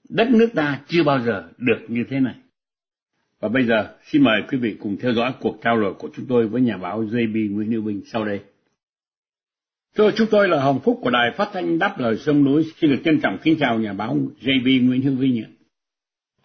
đất 0.10 0.30
nước 0.32 0.50
ta 0.56 0.80
chưa 0.88 1.04
bao 1.04 1.20
giờ 1.20 1.50
được 1.58 1.80
như 1.88 2.04
thế 2.10 2.20
này. 2.20 2.36
Và 3.42 3.50
bây 3.50 3.64
giờ, 3.64 3.88
xin 4.04 4.24
mời 4.24 4.42
quý 4.52 4.58
vị 4.58 4.76
cùng 4.80 4.98
theo 5.02 5.14
dõi 5.14 5.32
cuộc 5.40 5.56
trao 5.64 5.82
đổi 5.82 5.94
của 5.94 6.10
chúng 6.16 6.26
tôi 6.30 6.48
với 6.48 6.62
nhà 6.62 6.78
báo 6.78 7.04
JB 7.04 7.56
Nguyễn 7.56 7.72
Hữu 7.72 7.82
Bình 7.82 8.02
sau 8.06 8.26
đây. 8.26 8.40
Thưa 9.98 10.12
chúng 10.12 10.28
tôi 10.32 10.48
là 10.48 10.62
Hồng 10.62 10.80
Phúc 10.84 11.00
của 11.02 11.10
Đài 11.10 11.32
Phát 11.32 11.50
thanh 11.54 11.80
Đáp 11.80 11.94
Lời 11.98 12.18
Sông 12.18 12.44
Núi. 12.44 12.64
Xin 12.78 12.90
được 12.90 13.02
trân 13.06 13.20
trọng 13.22 13.38
kính 13.44 13.58
chào 13.60 13.80
nhà 13.80 13.94
báo 13.94 14.18
JB 14.42 14.88
Nguyễn 14.88 15.02
Hữu 15.02 15.16
Vinh 15.16 15.44
ạ. 15.44 15.50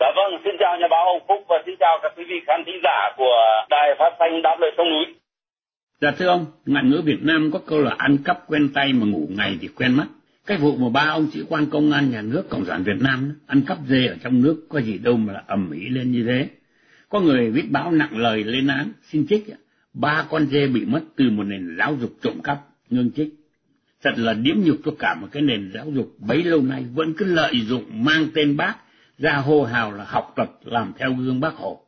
Dạ 0.00 0.06
vâng, 0.16 0.40
xin 0.44 0.54
chào 0.60 0.76
nhà 0.80 0.86
báo 0.90 1.04
Hồng 1.04 1.26
Phúc 1.28 1.46
và 1.48 1.56
xin 1.66 1.74
chào 1.80 1.98
các 2.02 2.12
quý 2.16 2.24
vị 2.28 2.36
khán 2.46 2.62
thính 2.66 2.80
giả 2.84 3.12
của 3.16 3.36
Đài 3.70 3.88
Phát 3.98 4.16
thanh 4.18 4.42
Đáp 4.42 4.56
Lời 4.60 4.70
Sông 4.76 4.90
Núi. 4.90 5.14
Dạ 6.00 6.10
thưa 6.10 6.26
ông, 6.26 6.46
ngạn 6.66 6.90
ngữ 6.90 7.02
Việt 7.04 7.22
Nam 7.22 7.50
có 7.52 7.60
câu 7.66 7.80
là 7.80 7.94
ăn 7.98 8.18
cắp 8.24 8.38
quen 8.46 8.68
tay 8.74 8.92
mà 8.92 9.06
ngủ 9.06 9.28
ngày 9.36 9.58
thì 9.60 9.68
quen 9.68 9.94
mắt. 9.96 10.06
Cái 10.46 10.58
vụ 10.58 10.76
mà 10.76 10.88
ba 10.94 11.10
ông 11.10 11.26
sĩ 11.32 11.40
quan 11.48 11.66
công 11.70 11.92
an 11.92 12.10
nhà 12.10 12.22
nước 12.22 12.44
Cộng 12.48 12.64
sản 12.64 12.82
Việt 12.82 13.00
Nam 13.00 13.40
ăn 13.46 13.62
cắp 13.66 13.78
dê 13.86 14.06
ở 14.06 14.16
trong 14.22 14.42
nước 14.42 14.66
có 14.68 14.80
gì 14.80 14.98
đâu 14.98 15.16
mà 15.16 15.42
ầm 15.46 15.70
ĩ 15.70 15.88
lên 15.88 16.12
như 16.12 16.24
thế 16.28 16.48
có 17.08 17.20
người 17.20 17.50
viết 17.50 17.64
báo 17.70 17.90
nặng 17.90 18.18
lời 18.18 18.44
lên 18.44 18.66
án, 18.66 18.92
xin 19.02 19.26
trích, 19.28 19.44
ba 19.94 20.24
con 20.30 20.46
dê 20.46 20.66
bị 20.66 20.84
mất 20.84 21.00
từ 21.16 21.30
một 21.30 21.44
nền 21.44 21.76
giáo 21.78 21.96
dục 22.00 22.10
trộm 22.22 22.34
cắp, 22.44 22.58
ngưng 22.90 23.10
trích. 23.16 23.28
Thật 24.02 24.14
là 24.16 24.32
điếm 24.32 24.56
nhục 24.58 24.76
cho 24.84 24.92
cả 24.98 25.14
một 25.14 25.26
cái 25.32 25.42
nền 25.42 25.70
giáo 25.74 25.84
dục 25.88 26.06
bấy 26.28 26.42
lâu 26.42 26.62
nay 26.62 26.84
vẫn 26.94 27.14
cứ 27.18 27.24
lợi 27.24 27.60
dụng 27.60 27.84
mang 28.04 28.26
tên 28.34 28.56
bác 28.56 28.74
ra 29.18 29.32
hô 29.32 29.62
hào 29.62 29.92
là 29.92 30.04
học 30.04 30.32
tập 30.36 30.48
làm 30.64 30.92
theo 30.98 31.10
gương 31.18 31.40
bác 31.40 31.54
Hồ. 31.54 31.80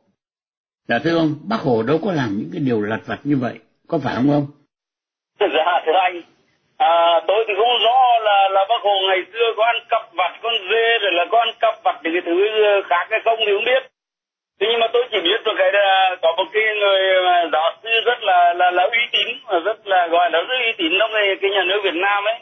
Dạ 0.87 0.99
thưa 0.99 1.17
ông, 1.17 1.35
bác 1.49 1.59
Hồ 1.59 1.83
đâu 1.83 1.99
có 2.03 2.11
làm 2.11 2.29
những 2.37 2.49
cái 2.53 2.61
điều 2.65 2.81
lặt 2.81 3.01
vặt 3.05 3.19
như 3.23 3.37
vậy, 3.37 3.59
có 3.87 3.97
phải 3.97 4.15
không 4.15 4.31
ông? 4.31 4.47
Dạ 5.39 5.81
thưa 5.85 5.99
anh, 6.07 6.21
à, 6.77 6.93
tôi 7.27 7.45
thì 7.47 7.53
không 7.57 7.83
rõ 7.85 7.99
là 8.25 8.49
là 8.51 8.61
bác 8.69 8.81
Hồ 8.83 8.95
ngày 9.07 9.21
xưa 9.33 9.47
có 9.57 9.63
ăn 9.65 9.75
cắp 9.89 10.01
vặt 10.17 10.39
con 10.43 10.53
dê 10.69 10.85
rồi 11.01 11.11
là 11.11 11.25
có 11.31 11.37
ăn 11.39 11.49
cắp 11.59 11.73
vặt 11.83 11.99
những 12.03 12.13
cái 12.13 12.21
thứ 12.25 12.35
khác 12.89 13.07
hay 13.09 13.19
không 13.25 13.39
thì 13.39 13.51
không 13.55 13.65
biết. 13.65 13.98
Thế 14.59 14.67
nhưng 14.69 14.79
mà 14.79 14.87
tôi 14.93 15.03
chỉ 15.11 15.19
biết 15.19 15.43
được 15.45 15.51
cái 15.57 15.71
là 15.73 16.15
có 16.21 16.33
một 16.37 16.43
cái 16.53 16.63
người 16.79 16.99
à, 17.25 17.45
giáo 17.51 17.71
sư 17.83 17.89
rất 18.05 18.23
là 18.23 18.53
là 18.53 18.71
là 18.71 18.83
uy 18.83 18.99
tín 19.11 19.27
à, 19.47 19.59
rất 19.59 19.87
là 19.87 20.07
gọi 20.07 20.29
là 20.31 20.39
rất 20.39 20.57
uy 20.65 20.73
tín 20.77 20.91
trong 20.99 21.11
cái, 21.13 21.35
cái 21.41 21.51
nhà 21.51 21.63
nước 21.63 21.81
Việt 21.83 21.95
Nam 21.95 22.23
ấy 22.23 22.35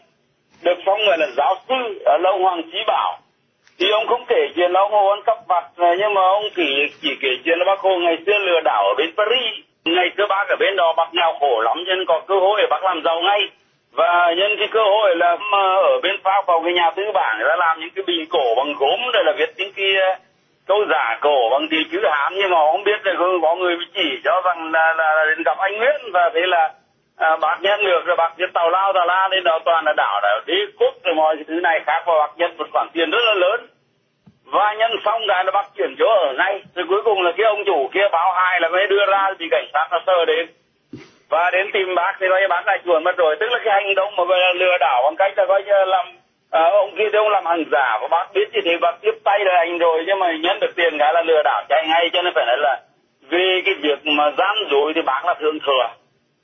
được 0.64 0.78
phong 0.86 1.06
gọi 1.06 1.18
là 1.18 1.28
giáo 1.38 1.56
sư 1.70 2.02
ở 2.06 2.18
lâu 2.18 2.38
Hoàng 2.38 2.62
Chí 2.72 2.78
Bảo. 2.88 3.18
Thì 3.80 3.86
ông 3.92 4.08
không 4.08 4.26
kể 4.28 4.48
chuyện 4.56 4.72
là 4.72 4.80
ông 4.80 4.92
Hồ 4.92 5.08
ăn 5.10 5.22
cắp 5.26 5.38
vặt 5.48 5.64
à, 5.78 5.96
nhưng 6.00 6.14
mà 6.14 6.22
ông 6.22 6.44
chỉ 6.56 6.86
chỉ 7.02 7.10
kể 7.22 7.30
chuyện 7.46 7.60
là 7.60 7.66
bác 7.66 7.80
Hồ 7.80 7.98
ngày 8.00 8.18
xưa 8.26 8.38
lừa 8.38 8.62
đảo 8.64 8.88
ở 8.88 8.94
bên 8.98 9.12
Paris. 9.18 9.54
Ngày 9.86 10.10
xưa 10.18 10.26
bác 10.30 10.46
ở 10.50 10.56
bên 10.60 10.76
đó 10.76 10.94
bác 10.98 11.14
nghèo 11.14 11.34
khổ 11.40 11.62
lắm 11.62 11.84
nên 11.86 12.06
có 12.08 12.22
cơ 12.28 12.36
hội 12.40 12.62
để 12.62 12.68
bác 12.70 12.84
làm 12.84 13.02
giàu 13.06 13.22
ngay. 13.22 13.40
Và 13.92 14.34
nhân 14.38 14.56
cái 14.60 14.68
cơ 14.68 14.84
hội 14.84 15.16
là 15.16 15.38
ở 15.84 16.00
bên 16.04 16.16
Pháp 16.24 16.48
vào 16.48 16.62
cái 16.64 16.74
nhà 16.74 16.92
tư 16.96 17.04
bản 17.14 17.38
người 17.38 17.48
ta 17.50 17.56
làm 17.56 17.80
những 17.80 17.90
cái 17.96 18.04
bình 18.08 18.26
cổ 18.30 18.56
bằng 18.58 18.74
gốm 18.80 19.00
rồi 19.14 19.24
là 19.26 19.34
viết 19.38 19.50
những 19.58 19.72
cái 19.76 20.18
câu 20.68 20.86
giả 20.90 21.18
cổ 21.22 21.50
bằng 21.52 21.68
thì 21.72 21.78
chữ 21.92 22.00
hán 22.12 22.34
nhưng 22.36 22.50
mà 22.50 22.58
không 22.58 22.84
biết 22.84 23.06
là 23.06 23.14
có 23.42 23.56
người 23.56 23.76
chỉ 23.96 24.20
cho 24.24 24.42
rằng 24.46 24.72
là, 24.72 24.94
là, 24.98 25.16
là 25.16 25.26
đến 25.30 25.44
gặp 25.44 25.58
anh 25.58 25.78
Nguyễn 25.78 26.02
và 26.14 26.30
thế 26.34 26.42
là 26.46 26.74
à, 27.18 27.38
bác 27.42 27.62
nhận 27.62 27.86
được 27.86 28.06
rồi 28.06 28.16
bác 28.16 28.34
nhân 28.38 28.52
tàu 28.54 28.70
lao 28.70 28.94
tàu 28.94 29.06
la 29.08 29.28
lên 29.32 29.44
đó 29.44 29.60
toàn 29.66 29.86
là 29.86 29.94
đảo 29.98 30.20
đảo 30.24 30.40
đế 30.46 30.54
quốc 30.80 30.94
rồi 31.04 31.16
mọi 31.16 31.36
thứ 31.48 31.54
này 31.54 31.80
khác 31.86 32.04
và 32.06 32.14
bác 32.20 32.38
nhận 32.38 32.58
một 32.58 32.68
khoản 32.72 32.88
tiền 32.94 33.12
rất 33.12 33.22
là 33.26 33.34
lớn. 33.34 33.68
Và 34.46 34.74
nhân 34.74 34.92
xong 35.06 35.22
cái 35.28 35.46
là 35.46 35.52
bác 35.52 35.66
chuyển 35.78 35.96
chỗ 36.00 36.06
ở 36.06 36.34
ngay. 36.38 36.62
Rồi 36.76 36.86
cuối 36.90 37.02
cùng 37.06 37.22
là 37.22 37.32
cái 37.38 37.46
ông 37.46 37.66
chủ 37.66 37.90
kia 37.94 38.08
báo 38.12 38.34
hai 38.34 38.62
là 38.62 38.70
mới 38.70 38.88
đưa 38.88 39.06
ra 39.06 39.30
thì 39.40 39.46
cảnh 39.52 39.68
sát 39.74 39.88
nó 39.92 40.00
sơ 40.06 40.26
đến. 40.26 40.48
Và 41.30 41.50
đến 41.52 41.68
tìm 41.74 41.96
bác 41.96 42.18
thì 42.20 42.28
coi 42.30 42.48
bác 42.50 42.68
lại 42.68 42.80
chuồn 42.86 43.04
mất 43.04 43.18
rồi. 43.18 43.36
Tức 43.40 43.52
là 43.52 43.60
cái 43.66 43.74
hành 43.74 43.96
động 43.96 44.16
mà 44.16 44.24
gọi 44.24 44.40
là 44.40 44.54
lừa 44.54 44.78
đảo 44.80 45.02
bằng 45.04 45.16
cách 45.18 45.34
là 45.38 45.46
coi 45.46 45.64
như 45.64 45.74
làm 45.86 46.06
à, 46.52 46.62
ông 46.64 46.96
kia 46.98 47.10
thì 47.12 47.18
ông 47.18 47.30
làm 47.30 47.46
hàng 47.46 47.64
giả 47.72 47.98
và 48.02 48.08
bác 48.08 48.34
biết 48.34 48.50
như 48.54 48.62
thế 48.66 48.78
bác 48.82 49.02
tiếp 49.02 49.16
tay 49.24 49.40
là 49.46 49.58
anh 49.58 49.78
rồi 49.78 50.04
nhưng 50.08 50.20
mà 50.20 50.32
nhận 50.32 50.60
được 50.60 50.76
tiền 50.76 50.98
cái 51.00 51.14
là 51.14 51.22
lừa 51.22 51.42
đảo 51.44 51.64
chạy 51.70 51.88
ngay 51.88 52.10
cho 52.14 52.22
nên 52.22 52.34
phải 52.34 52.46
nói 52.46 52.58
là 52.58 52.82
về 53.30 53.62
cái 53.66 53.76
việc 53.82 54.00
mà 54.06 54.32
gian 54.38 54.56
dối 54.72 54.94
thì 54.96 55.02
bác 55.02 55.26
là 55.26 55.34
thường 55.40 55.60
thừa. 55.66 55.88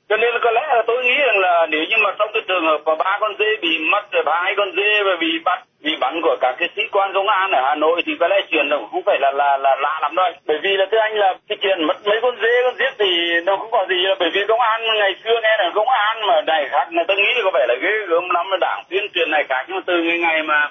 Cho 0.08 0.16
nên 0.16 0.34
là 0.34 0.40
có 0.42 0.50
lẽ 0.50 0.60
là 0.68 0.82
tôi 0.86 1.04
nghĩ 1.04 1.16
rằng 1.26 1.38
là 1.38 1.66
nếu 1.70 1.84
như 1.90 1.96
mà 2.02 2.10
trong 2.18 2.30
cái 2.34 2.42
trường 2.48 2.64
hợp 2.64 2.80
mà 2.84 2.94
ba 2.94 3.18
con 3.20 3.34
dê 3.38 3.56
bị 3.62 3.78
mất 3.78 4.12
rồi 4.12 4.22
ba 4.22 4.42
hai 4.42 4.54
con 4.56 4.72
dê 4.76 5.02
và 5.04 5.16
bị 5.20 5.38
bắt 5.44 5.64
bị 5.84 5.96
bắn 6.00 6.20
của 6.22 6.36
các 6.40 6.54
cái 6.58 6.68
sĩ 6.76 6.82
quan 6.92 7.12
công 7.14 7.28
an 7.28 7.50
ở 7.50 7.60
Hà 7.68 7.74
Nội 7.74 8.02
thì 8.06 8.12
có 8.20 8.28
lẽ 8.28 8.36
chuyện 8.50 8.68
nó 8.68 8.76
không 8.90 9.02
phải 9.06 9.18
là 9.20 9.30
là 9.30 9.56
là 9.56 9.76
lạ 9.80 9.98
lắm 10.02 10.14
đâu. 10.16 10.30
Bởi 10.46 10.58
vì 10.62 10.76
là 10.76 10.86
thưa 10.90 10.98
anh 10.98 11.14
là 11.14 11.34
cái 11.48 11.58
chuyện 11.62 11.84
mất 11.86 11.96
mấy 12.06 12.18
con 12.22 12.36
dê, 12.42 12.62
con 12.64 12.74
giết 12.78 12.92
thì 12.98 13.40
nó 13.46 13.56
không 13.56 13.70
có 13.70 13.86
gì 13.88 13.96
là 13.96 14.14
bởi 14.20 14.30
vì 14.34 14.40
công 14.48 14.60
an 14.60 14.80
ngày 14.98 15.14
xưa 15.24 15.40
nghe 15.42 15.56
là 15.58 15.70
công 15.74 15.88
an 15.88 16.26
mà 16.26 16.40
này 16.46 16.68
khác 16.70 16.86
người 16.90 17.04
ta 17.08 17.14
nghĩ 17.14 17.30
là 17.36 17.40
có 17.44 17.50
vẻ 17.54 17.64
là 17.68 17.74
ghê 17.82 17.92
gớm 18.08 18.30
lắm. 18.30 18.46
Là 18.50 18.56
đảng 18.60 18.82
tuyên 18.90 19.04
truyền 19.14 19.30
này 19.30 19.44
khác 19.48 19.64
nhưng 19.68 19.76
mà 19.76 19.82
từ 19.86 20.02
ngày 20.02 20.18
ngày 20.18 20.42
mà 20.42 20.70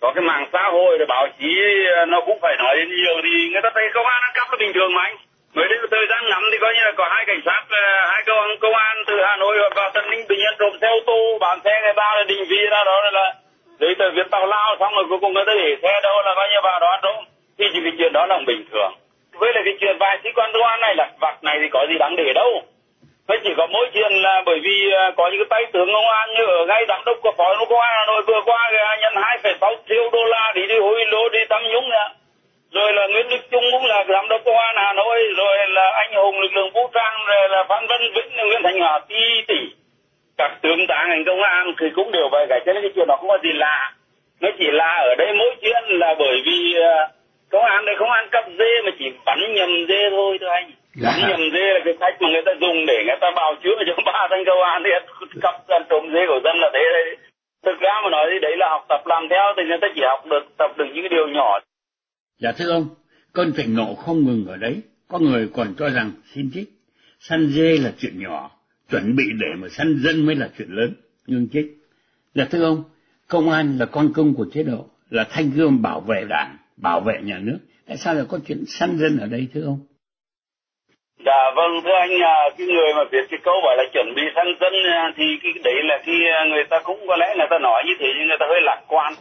có 0.00 0.12
cái 0.14 0.24
mạng 0.24 0.46
xã 0.52 0.62
hội 0.72 0.98
rồi 0.98 1.06
báo 1.06 1.26
chí, 1.40 1.52
nó 2.08 2.20
cũng 2.20 2.38
phải 2.42 2.56
nói 2.58 2.76
đến 2.76 2.88
nhiều 2.88 3.16
thì 3.24 3.48
người 3.52 3.62
ta 3.62 3.70
thấy 3.74 3.84
công 3.94 4.06
an 4.06 4.20
ăn 4.22 4.32
cắp 4.34 4.48
là 4.52 4.56
bình 4.60 4.72
thường 4.74 4.94
mà 4.94 5.02
anh. 5.02 5.16
Mới 5.54 5.68
đến 5.68 5.78
thời 5.90 6.06
gian 6.10 6.22
ngắn 6.30 6.42
thì 6.52 6.58
coi 6.60 6.74
như 6.74 6.80
là 6.84 6.92
có 6.96 7.08
hai 7.10 7.24
cảnh 7.26 7.42
sát 7.46 7.62
ờ, 7.70 7.82
hai 8.10 8.22
công 8.26 8.38
an 8.38 8.56
công 8.60 8.74
an 8.74 8.96
từ 9.06 9.14
hà 9.26 9.36
nội 9.36 9.56
vào 9.76 9.90
tân 9.94 10.04
ninh 10.10 10.24
tự 10.28 10.34
nhiên 10.36 10.54
trộm 10.58 10.72
xe 10.80 10.88
ô 10.88 11.00
tô, 11.06 11.38
bán 11.40 11.58
xe 11.64 11.80
người 11.82 11.92
ta 11.96 12.14
là 12.16 12.24
định 12.28 12.44
vị 12.50 12.60
ra 12.70 12.84
đó 12.84 13.10
là 13.12 13.34
đấy 13.78 13.94
từ 13.98 14.10
viết 14.14 14.30
tàu 14.30 14.46
lao 14.46 14.76
xong 14.80 14.94
rồi 14.94 15.04
cuối 15.08 15.18
cùng 15.20 15.32
người 15.34 15.44
ta 15.46 15.52
để 15.58 15.76
xe 15.82 16.00
đâu 16.02 16.16
là 16.24 16.34
bao 16.36 16.46
nhiêu 16.50 16.60
vào 16.62 16.80
đó 16.80 16.98
trộm 17.02 17.24
thì 17.58 17.64
chỉ 17.72 17.80
cái 17.84 17.92
chuyện 17.98 18.12
đó 18.12 18.26
là 18.26 18.38
bình 18.46 18.64
thường. 18.72 18.92
Với 19.32 19.52
lại 19.54 19.62
cái 19.64 19.74
chuyện 19.80 19.96
vài 19.98 20.18
sĩ 20.22 20.28
quan 20.34 20.50
công 20.52 20.62
an 20.62 20.80
này 20.80 20.94
là 20.94 21.08
vặt 21.20 21.44
này 21.44 21.58
thì 21.62 21.68
có 21.72 21.86
gì 21.88 21.98
đáng 21.98 22.16
để 22.16 22.32
đâu. 22.34 22.62
Nó 23.28 23.34
chỉ 23.44 23.50
có 23.56 23.66
mỗi 23.66 23.86
chuyện 23.94 24.12
là 24.12 24.42
bởi 24.46 24.60
vì 24.64 24.92
à, 24.92 25.10
có 25.16 25.28
những 25.28 25.40
cái 25.40 25.50
tay 25.50 25.72
tướng 25.72 25.88
công 25.92 26.08
an 26.08 26.28
như 26.36 26.44
ở 26.46 26.66
ngay 26.66 26.84
giám 26.88 27.00
đốc 27.06 27.16
của 27.22 27.32
phó 27.38 27.44
công 27.68 27.80
an 27.80 27.92
hà 27.98 28.04
nội 28.06 28.22
vừa 28.26 28.40
qua 28.46 28.70
nhận 29.00 29.12
hai 29.16 29.38
phẩy 29.42 29.54
sáu 29.60 29.74
triệu 29.88 30.10
đô 30.12 30.24
la 30.24 30.52
đi 30.54 30.66
đi 30.66 30.78
hối 30.78 31.04
lộ, 31.06 31.28
đi 31.28 31.38
tham 31.50 31.62
nhũng 31.62 31.88
nữa 31.90 32.08
rồi 32.74 32.92
là 32.92 33.06
Nguyễn 33.06 33.28
Đức 33.28 33.42
Trung 33.50 33.64
cũng 33.72 33.84
là 33.84 34.04
giám 34.08 34.28
đốc 34.28 34.40
công 34.44 34.56
an 34.56 34.74
Hà 34.76 34.92
Nội. 34.92 35.18
Rồi 35.36 35.56
là 35.68 35.92
anh 35.94 36.14
hùng, 36.14 36.40
lực 36.40 36.52
lượng 36.54 36.70
vũ 36.74 36.80
trang, 36.94 37.14
rồi 37.26 37.48
là 37.48 37.64
Phan 37.68 37.86
Văn 37.88 38.00
Vĩnh, 38.14 38.36
Nguyễn 38.36 38.62
Thành 38.62 38.78
Hòa 38.80 39.00
ti 39.08 39.44
tỷ 39.48 39.60
các 40.38 40.58
tướng 40.62 40.86
tá 40.88 41.06
ngành 41.08 41.24
công 41.26 41.42
an 41.42 41.74
thì 41.80 41.86
cũng 41.94 42.12
đều 42.12 42.28
vậy 42.32 42.46
cả 42.48 42.58
cho 42.66 42.72
nên 42.72 42.82
cái 42.82 42.92
chuyện 42.94 43.06
đó 43.08 43.16
không 43.16 43.28
có 43.28 43.38
gì 43.42 43.52
lạ. 43.52 43.92
Nó 44.40 44.48
chỉ 44.58 44.66
là 44.70 44.92
ở 45.10 45.14
đây 45.18 45.28
mỗi 45.38 45.56
chuyện 45.62 45.82
là 45.88 46.14
bởi 46.18 46.42
vì 46.46 46.74
công 47.50 47.64
an 47.64 47.84
đây 47.86 47.94
không 47.98 48.10
ăn 48.10 48.28
cắp 48.32 48.44
dê 48.58 48.72
mà 48.84 48.90
chỉ 48.98 49.04
bắn 49.26 49.38
nhầm 49.54 49.70
dê 49.88 50.10
thôi 50.10 50.38
thưa 50.40 50.52
anh. 50.58 50.70
Dạ. 50.94 51.08
bắn 51.10 51.30
nhầm 51.30 51.40
dê 51.52 51.66
là 51.74 51.80
cái 51.84 51.94
cách 52.00 52.16
mà 52.22 52.28
người 52.32 52.42
ta 52.46 52.52
dùng 52.60 52.86
để 52.86 52.98
người 53.06 53.20
ta 53.20 53.30
bào 53.36 53.54
chữa 53.62 53.76
cho 53.86 54.02
ba 54.06 54.26
thanh 54.30 54.44
công 54.46 54.62
an 54.62 54.82
thì 54.84 54.90
cắp 55.42 55.54
trộm 55.90 56.04
dê 56.14 56.22
của 56.28 56.40
dân 56.44 56.56
là 56.56 56.70
thế 56.74 56.84
đấy. 56.96 57.16
Thực 57.66 57.80
ra 57.80 57.94
mà 58.04 58.10
nói 58.10 58.26
thì 58.32 58.38
đấy 58.42 58.56
là 58.56 58.68
học 58.70 58.84
tập 58.88 59.02
làm 59.06 59.22
theo 59.30 59.44
thì 59.56 59.62
người 59.68 59.78
ta 59.80 59.88
chỉ 59.94 60.00
học 60.08 60.26
được 60.26 60.44
tập 60.58 60.70
được 60.76 60.84
những 60.92 61.02
cái 61.02 61.08
điều 61.08 61.28
nhỏ. 61.28 61.58
Dạ 62.42 62.52
thưa 62.58 62.70
ông, 62.70 62.86
cơn 63.32 63.52
thịnh 63.56 63.76
nộ 63.76 63.94
không 63.94 64.18
ngừng 64.24 64.44
ở 64.48 64.56
đấy, 64.56 64.82
có 65.08 65.18
người 65.18 65.48
còn 65.56 65.74
cho 65.78 65.88
rằng 65.88 66.10
xin 66.34 66.50
trích, 66.54 66.68
săn 67.20 67.46
dê 67.46 67.76
là 67.84 67.90
chuyện 67.98 68.12
nhỏ, 68.22 68.50
chuẩn 68.90 69.16
bị 69.16 69.24
để 69.40 69.46
mà 69.56 69.68
săn 69.68 69.96
dân 70.04 70.26
mới 70.26 70.34
là 70.34 70.48
chuyện 70.58 70.68
lớn, 70.70 70.94
nhưng 71.26 71.48
chết 71.52 71.64
là 72.34 72.44
thưa 72.50 72.64
ông, 72.64 72.84
công 73.28 73.50
an 73.50 73.78
là 73.78 73.86
con 73.86 74.12
công 74.16 74.34
của 74.34 74.46
chế 74.52 74.62
độ, 74.62 74.86
là 75.10 75.24
thanh 75.30 75.50
gươm 75.50 75.82
bảo 75.82 76.00
vệ 76.00 76.24
đảng, 76.28 76.56
bảo 76.76 77.00
vệ 77.00 77.20
nhà 77.22 77.38
nước, 77.38 77.58
tại 77.88 77.96
sao 77.96 78.14
lại 78.14 78.24
có 78.28 78.38
chuyện 78.46 78.64
săn 78.66 78.96
dân 78.98 79.18
ở 79.18 79.26
đây 79.26 79.48
thưa 79.54 79.64
ông? 79.64 79.80
Dạ 81.26 81.42
vâng 81.56 81.72
thưa 81.84 81.98
anh, 82.00 82.22
à, 82.22 82.34
cái 82.58 82.66
người 82.66 82.94
mà 82.96 83.04
viết 83.12 83.24
cái 83.30 83.40
câu 83.42 83.54
bảo 83.64 83.76
là 83.76 83.84
chuẩn 83.92 84.14
bị 84.16 84.22
săn 84.36 84.46
dân 84.60 84.72
à, 84.92 85.12
thì 85.16 85.24
cái 85.42 85.52
đấy 85.64 85.74
là 85.88 86.02
khi 86.04 86.16
à, 86.38 86.44
người 86.50 86.64
ta 86.70 86.76
cũng 86.84 87.00
có 87.08 87.16
lẽ 87.16 87.34
người 87.36 87.46
ta 87.50 87.58
nói 87.58 87.82
như 87.86 87.94
thế 88.00 88.06
nhưng 88.18 88.28
người 88.28 88.40
ta 88.40 88.46
hơi 88.48 88.60
lạc 88.62 88.80
quan. 88.88 89.12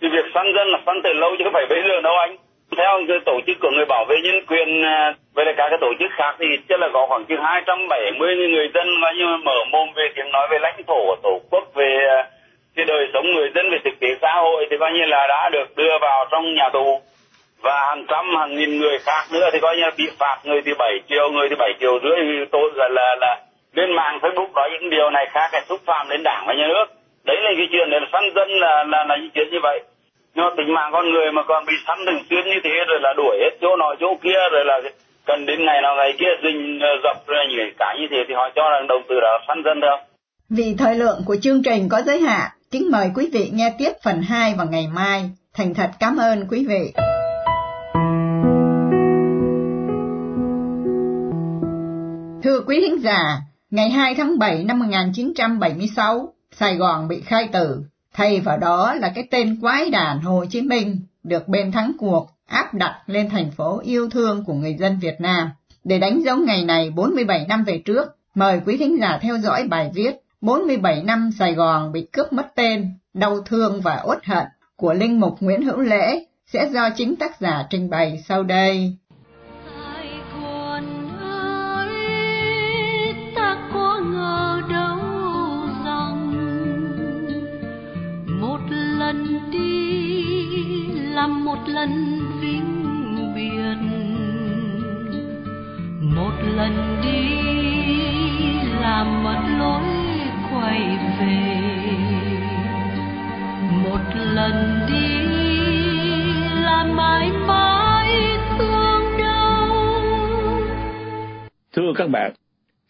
Thì 0.00 0.08
việc 0.08 0.26
săn 0.34 0.46
dân 0.56 0.66
là 0.68 0.78
săn 0.86 0.96
từ 1.04 1.12
lâu 1.12 1.30
chứ 1.38 1.44
không 1.44 1.52
phải 1.52 1.66
bây 1.68 1.82
giờ 1.88 2.00
đâu 2.02 2.14
anh 2.26 2.36
theo 2.76 3.00
cái 3.08 3.18
tổ 3.26 3.40
chức 3.46 3.56
của 3.60 3.70
người 3.70 3.84
bảo 3.84 4.04
vệ 4.04 4.16
nhân 4.24 4.46
quyền 4.46 4.82
à, 4.82 5.14
với 5.34 5.44
lại 5.44 5.54
các 5.56 5.68
cái 5.70 5.78
tổ 5.80 5.92
chức 5.98 6.10
khác 6.16 6.36
thì 6.38 6.46
chắc 6.68 6.80
là 6.80 6.88
có 6.92 7.06
khoảng 7.06 7.24
chừng 7.24 7.42
270 7.42 8.36
người 8.36 8.68
dân 8.74 9.00
mà 9.00 9.08
như 9.18 9.26
mở 9.44 9.64
mồm 9.70 9.88
về 9.96 10.08
tiếng 10.16 10.30
nói 10.32 10.48
về 10.50 10.58
lãnh 10.58 10.82
thổ 10.86 11.06
của 11.06 11.16
tổ 11.22 11.40
quốc, 11.50 11.74
về 11.74 11.98
à, 12.08 12.28
cái 12.76 12.84
đời 12.84 13.06
sống 13.12 13.26
người 13.34 13.50
dân, 13.54 13.70
về 13.70 13.78
thực 13.84 14.00
tế 14.00 14.08
xã 14.22 14.32
hội 14.34 14.66
thì 14.70 14.76
coi 14.80 14.92
như 14.92 15.04
là 15.04 15.26
đã 15.28 15.48
được 15.52 15.76
đưa 15.76 15.98
vào 16.00 16.26
trong 16.30 16.54
nhà 16.54 16.68
tù. 16.72 17.00
Và 17.62 17.86
hàng 17.86 18.04
trăm, 18.08 18.36
hàng 18.36 18.56
nghìn 18.56 18.78
người 18.78 18.98
khác 18.98 19.24
nữa 19.32 19.50
thì 19.52 19.58
coi 19.62 19.76
như 19.76 19.82
là 19.82 19.90
bị 19.98 20.04
phạt 20.18 20.38
người 20.44 20.62
thì 20.64 20.72
7 20.78 21.00
triệu, 21.08 21.30
người 21.30 21.48
thì 21.48 21.56
7 21.58 21.72
triệu 21.80 21.98
rưỡi. 22.02 22.46
Tôi 22.52 22.70
gọi 22.76 22.90
là 22.90 23.16
là 23.20 23.40
lên 23.72 23.92
mạng 23.92 24.18
Facebook 24.22 24.52
nói 24.54 24.70
những 24.72 24.90
điều 24.90 25.10
này 25.10 25.26
khác 25.32 25.50
là 25.52 25.60
xúc 25.68 25.80
phạm 25.86 26.08
đến 26.08 26.22
đảng 26.22 26.44
và 26.46 26.54
nhà 26.54 26.66
nước. 26.66 26.84
Đấy 27.24 27.36
là 27.40 27.50
cái 27.56 27.68
chuyện 27.70 27.90
là 27.90 28.00
săn 28.12 28.22
dân 28.34 28.48
là 28.48 28.84
là 28.84 29.04
là 29.04 29.16
những 29.16 29.30
chuyện 29.34 29.48
như 29.50 29.58
vậy 29.62 29.80
nhưng 30.34 30.44
mà 30.44 30.50
tính 30.56 30.74
mạng 30.74 30.90
con 30.92 31.10
người 31.12 31.32
mà 31.32 31.42
còn 31.48 31.66
bị 31.66 31.72
săn 31.86 31.98
thường 32.06 32.22
xuyên 32.30 32.44
như 32.44 32.58
thế 32.64 32.74
rồi 32.88 32.98
là 33.02 33.12
đuổi 33.16 33.36
hết 33.42 33.52
chỗ 33.60 33.76
nọ 33.76 33.94
chỗ 34.00 34.06
kia 34.22 34.40
rồi 34.52 34.64
là 34.64 34.80
cần 35.26 35.46
đến 35.46 35.58
ngày 35.64 35.82
nào 35.82 35.94
ngày 35.96 36.12
kia 36.18 36.32
rình 36.44 36.78
ờ, 36.80 36.88
dập 37.04 37.26
rồi 37.26 37.44
những 37.50 37.74
cái 37.78 37.96
như 38.00 38.06
thế 38.10 38.16
thì 38.28 38.34
họ 38.34 38.50
cho 38.56 38.62
rằng 38.72 38.86
đầu 38.88 38.98
tư 39.08 39.14
là 39.22 39.38
săn 39.48 39.62
dân 39.64 39.80
đâu. 39.80 39.96
Vì 40.50 40.74
thời 40.78 40.94
lượng 40.94 41.20
của 41.26 41.36
chương 41.42 41.62
trình 41.62 41.88
có 41.90 42.02
giới 42.02 42.20
hạn, 42.20 42.50
kính 42.70 42.90
mời 42.92 43.06
quý 43.14 43.30
vị 43.32 43.50
nghe 43.52 43.74
tiếp 43.78 43.92
phần 44.04 44.22
2 44.22 44.54
vào 44.58 44.66
ngày 44.70 44.86
mai. 44.94 45.30
Thành 45.54 45.74
thật 45.74 45.90
cảm 46.00 46.16
ơn 46.16 46.46
quý 46.50 46.66
vị. 46.68 46.92
Thưa 52.42 52.60
quý 52.66 52.80
thính 52.80 52.98
giả, 52.98 53.20
ngày 53.70 53.90
2 53.90 54.14
tháng 54.14 54.38
7 54.38 54.64
năm 54.64 54.78
1976, 54.78 56.34
Sài 56.50 56.74
Gòn 56.74 57.08
bị 57.08 57.20
khai 57.26 57.48
tử 57.52 57.82
Thay 58.14 58.40
vào 58.40 58.58
đó 58.58 58.94
là 58.94 59.12
cái 59.14 59.28
tên 59.30 59.60
quái 59.60 59.90
đản 59.90 60.20
Hồ 60.20 60.44
Chí 60.50 60.62
Minh 60.62 61.00
được 61.22 61.48
bên 61.48 61.72
thắng 61.72 61.92
cuộc 61.98 62.30
áp 62.46 62.74
đặt 62.74 63.02
lên 63.06 63.28
thành 63.30 63.50
phố 63.50 63.80
yêu 63.84 64.10
thương 64.10 64.44
của 64.44 64.54
người 64.54 64.74
dân 64.74 64.98
Việt 64.98 65.20
Nam. 65.20 65.50
Để 65.84 65.98
đánh 65.98 66.22
dấu 66.24 66.36
ngày 66.36 66.64
này 66.64 66.90
47 66.90 67.46
năm 67.48 67.64
về 67.64 67.78
trước, 67.78 68.16
mời 68.34 68.60
quý 68.66 68.76
thính 68.76 69.00
giả 69.00 69.18
theo 69.22 69.38
dõi 69.38 69.68
bài 69.68 69.90
viết 69.94 70.16
47 70.40 71.02
năm 71.02 71.30
Sài 71.38 71.54
Gòn 71.54 71.92
bị 71.92 72.06
cướp 72.12 72.32
mất 72.32 72.46
tên, 72.54 72.90
đau 73.14 73.40
thương 73.40 73.80
và 73.80 74.02
uất 74.06 74.24
hận 74.24 74.46
của 74.76 74.92
Linh 74.92 75.20
Mục 75.20 75.36
Nguyễn 75.40 75.62
Hữu 75.62 75.80
Lễ 75.80 76.24
sẽ 76.46 76.70
do 76.72 76.90
chính 76.90 77.16
tác 77.16 77.40
giả 77.40 77.66
trình 77.70 77.90
bày 77.90 78.22
sau 78.28 78.42
đây. 78.42 78.96
làm 91.24 91.44
một 91.44 91.58
lần 91.66 92.20
vĩnh 92.40 93.32
biệt, 93.34 93.76
một 96.00 96.32
lần 96.56 97.00
đi 97.02 97.28
làm 98.80 99.24
mất 99.24 99.42
lối 99.58 99.82
quay 100.52 100.80
về, 101.20 101.36
một 103.84 104.00
lần 104.14 104.80
đi 104.88 105.24
làm 106.62 106.96
mãi 106.96 107.30
mãi 107.46 108.08
thương 108.58 109.18
đau. 109.18 109.68
Thưa 111.76 111.92
các 111.96 112.08
bạn, 112.10 112.32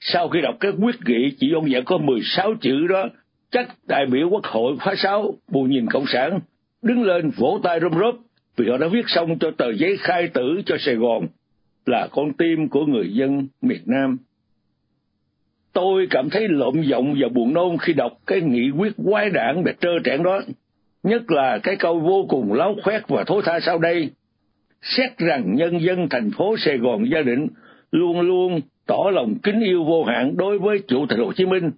sau 0.00 0.28
khi 0.28 0.40
đọc 0.40 0.54
cái 0.60 0.72
quyết 0.82 0.96
nghị 1.06 1.36
chỉ 1.40 1.52
ông 1.54 1.70
dạng 1.70 1.84
có 1.84 1.98
16 1.98 2.54
chữ 2.60 2.86
đó, 2.86 3.08
chắc 3.50 3.68
đại 3.88 4.06
biểu 4.12 4.28
quốc 4.28 4.44
hội 4.44 4.76
khóa 4.80 4.94
6 4.96 5.34
bù 5.48 5.62
nhìn 5.62 5.86
cộng 5.86 6.06
sản 6.06 6.40
đứng 6.84 7.02
lên 7.02 7.30
vỗ 7.36 7.60
tay 7.62 7.80
rôm 7.80 7.92
rớp 7.92 8.14
vì 8.56 8.70
họ 8.70 8.76
đã 8.76 8.86
viết 8.88 9.04
xong 9.06 9.38
cho 9.38 9.50
tờ 9.50 9.72
giấy 9.72 9.96
khai 10.00 10.28
tử 10.28 10.60
cho 10.66 10.76
Sài 10.78 10.94
Gòn 10.94 11.26
là 11.86 12.08
con 12.10 12.32
tim 12.32 12.68
của 12.68 12.86
người 12.86 13.12
dân 13.12 13.48
miền 13.62 13.80
Nam. 13.86 14.18
Tôi 15.72 16.06
cảm 16.10 16.30
thấy 16.30 16.48
lộn 16.48 16.82
giọng 16.82 17.14
và 17.20 17.28
buồn 17.28 17.54
nôn 17.54 17.78
khi 17.78 17.92
đọc 17.92 18.12
cái 18.26 18.40
nghị 18.40 18.70
quyết 18.70 18.92
quái 19.04 19.30
đảng 19.30 19.62
và 19.64 19.72
trơ 19.80 19.90
trẽn 20.04 20.22
đó, 20.22 20.40
nhất 21.02 21.22
là 21.30 21.58
cái 21.62 21.76
câu 21.76 22.00
vô 22.00 22.26
cùng 22.28 22.52
láo 22.52 22.74
khoét 22.82 23.08
và 23.08 23.24
thối 23.24 23.42
tha 23.44 23.60
sau 23.60 23.78
đây. 23.78 24.10
Xét 24.82 25.18
rằng 25.18 25.54
nhân 25.54 25.80
dân 25.80 26.08
thành 26.08 26.30
phố 26.30 26.56
Sài 26.58 26.78
Gòn 26.78 27.04
gia 27.12 27.22
định 27.22 27.48
luôn 27.90 28.20
luôn 28.20 28.60
tỏ 28.86 29.10
lòng 29.12 29.34
kính 29.42 29.60
yêu 29.60 29.84
vô 29.84 30.04
hạn 30.04 30.36
đối 30.36 30.58
với 30.58 30.80
Chủ 30.88 31.06
tịch 31.08 31.18
Hồ 31.18 31.32
Chí 31.32 31.46
Minh 31.46 31.70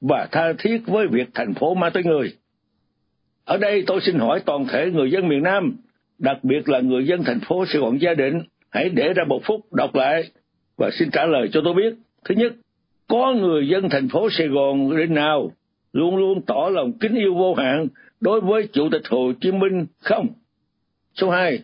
và 0.00 0.28
tha 0.32 0.52
thiết 0.58 0.82
với 0.86 1.06
việc 1.06 1.28
thành 1.34 1.54
phố 1.54 1.74
ma 1.74 1.90
tới 1.90 2.04
người. 2.04 2.32
Ở 3.44 3.56
đây 3.56 3.84
tôi 3.86 4.00
xin 4.00 4.18
hỏi 4.18 4.40
toàn 4.46 4.66
thể 4.66 4.90
người 4.90 5.10
dân 5.10 5.28
miền 5.28 5.42
Nam, 5.42 5.76
đặc 6.18 6.38
biệt 6.42 6.68
là 6.68 6.80
người 6.80 7.06
dân 7.06 7.24
thành 7.24 7.40
phố 7.40 7.66
Sài 7.66 7.80
Gòn 7.80 8.00
gia 8.00 8.14
định, 8.14 8.42
hãy 8.70 8.88
để 8.88 9.12
ra 9.12 9.24
một 9.28 9.40
phút 9.44 9.72
đọc 9.72 9.94
lại 9.94 10.22
và 10.76 10.90
xin 10.98 11.10
trả 11.10 11.26
lời 11.26 11.48
cho 11.52 11.60
tôi 11.64 11.74
biết. 11.74 11.94
Thứ 12.24 12.34
nhất, 12.34 12.52
có 13.08 13.32
người 13.32 13.68
dân 13.68 13.88
thành 13.90 14.08
phố 14.08 14.30
Sài 14.30 14.48
Gòn 14.48 14.96
đến 14.96 15.14
nào 15.14 15.52
luôn 15.92 16.16
luôn 16.16 16.42
tỏ 16.46 16.68
lòng 16.72 16.92
kính 16.92 17.14
yêu 17.14 17.34
vô 17.34 17.54
hạn 17.54 17.86
đối 18.20 18.40
với 18.40 18.68
Chủ 18.72 18.88
tịch 18.92 19.02
Hồ 19.08 19.32
Chí 19.40 19.52
Minh 19.52 19.86
không? 20.00 20.26
Số 21.14 21.30
2, 21.30 21.58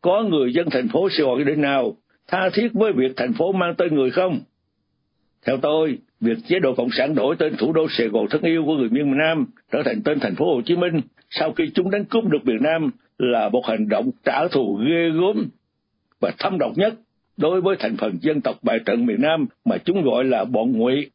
có 0.00 0.22
người 0.22 0.52
dân 0.52 0.70
thành 0.70 0.88
phố 0.88 1.08
Sài 1.10 1.26
Gòn 1.26 1.44
đến 1.44 1.60
nào 1.60 1.96
tha 2.26 2.50
thiết 2.52 2.68
với 2.72 2.92
việc 2.92 3.12
thành 3.16 3.32
phố 3.32 3.52
mang 3.52 3.74
tên 3.78 3.94
người 3.94 4.10
không? 4.10 4.40
Theo 5.46 5.56
tôi, 5.56 5.98
việc 6.20 6.38
chế 6.48 6.58
độ 6.58 6.74
Cộng 6.74 6.90
sản 6.90 7.14
đổi 7.14 7.36
tên 7.38 7.56
thủ 7.56 7.72
đô 7.72 7.86
Sài 7.90 8.08
Gòn 8.08 8.26
thân 8.30 8.42
yêu 8.42 8.64
của 8.66 8.76
người 8.76 8.88
miền 8.88 9.18
Nam 9.18 9.46
trở 9.72 9.82
thành 9.84 10.02
tên 10.02 10.20
thành 10.20 10.34
phố 10.34 10.54
Hồ 10.54 10.60
Chí 10.62 10.76
Minh 10.76 11.00
sau 11.30 11.52
khi 11.52 11.70
chúng 11.74 11.90
đánh 11.90 12.04
cướp 12.04 12.24
được 12.24 12.44
miền 12.44 12.62
Nam 12.62 12.90
là 13.18 13.48
một 13.48 13.66
hành 13.66 13.88
động 13.88 14.10
trả 14.24 14.48
thù 14.48 14.74
ghê 14.74 15.10
gớm 15.10 15.48
và 16.20 16.32
thâm 16.38 16.58
độc 16.58 16.72
nhất 16.76 16.94
đối 17.36 17.60
với 17.60 17.76
thành 17.78 17.96
phần 17.96 18.18
dân 18.20 18.40
tộc 18.40 18.56
bài 18.62 18.78
trận 18.86 19.06
miền 19.06 19.20
Nam 19.20 19.46
mà 19.64 19.78
chúng 19.78 20.02
gọi 20.02 20.24
là 20.24 20.44
bọn 20.44 20.72
ngụy. 20.72 21.10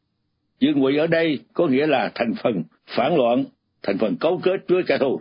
Chữ 0.60 0.72
ngụy 0.74 0.96
ở 0.96 1.06
đây 1.06 1.38
có 1.52 1.66
nghĩa 1.66 1.86
là 1.86 2.10
thành 2.14 2.34
phần 2.42 2.62
phản 2.86 3.16
loạn, 3.16 3.44
thành 3.82 3.98
phần 3.98 4.16
cấu 4.16 4.40
kết 4.42 4.60
với 4.68 4.82
kẻ 4.86 4.98
thù. 4.98 5.20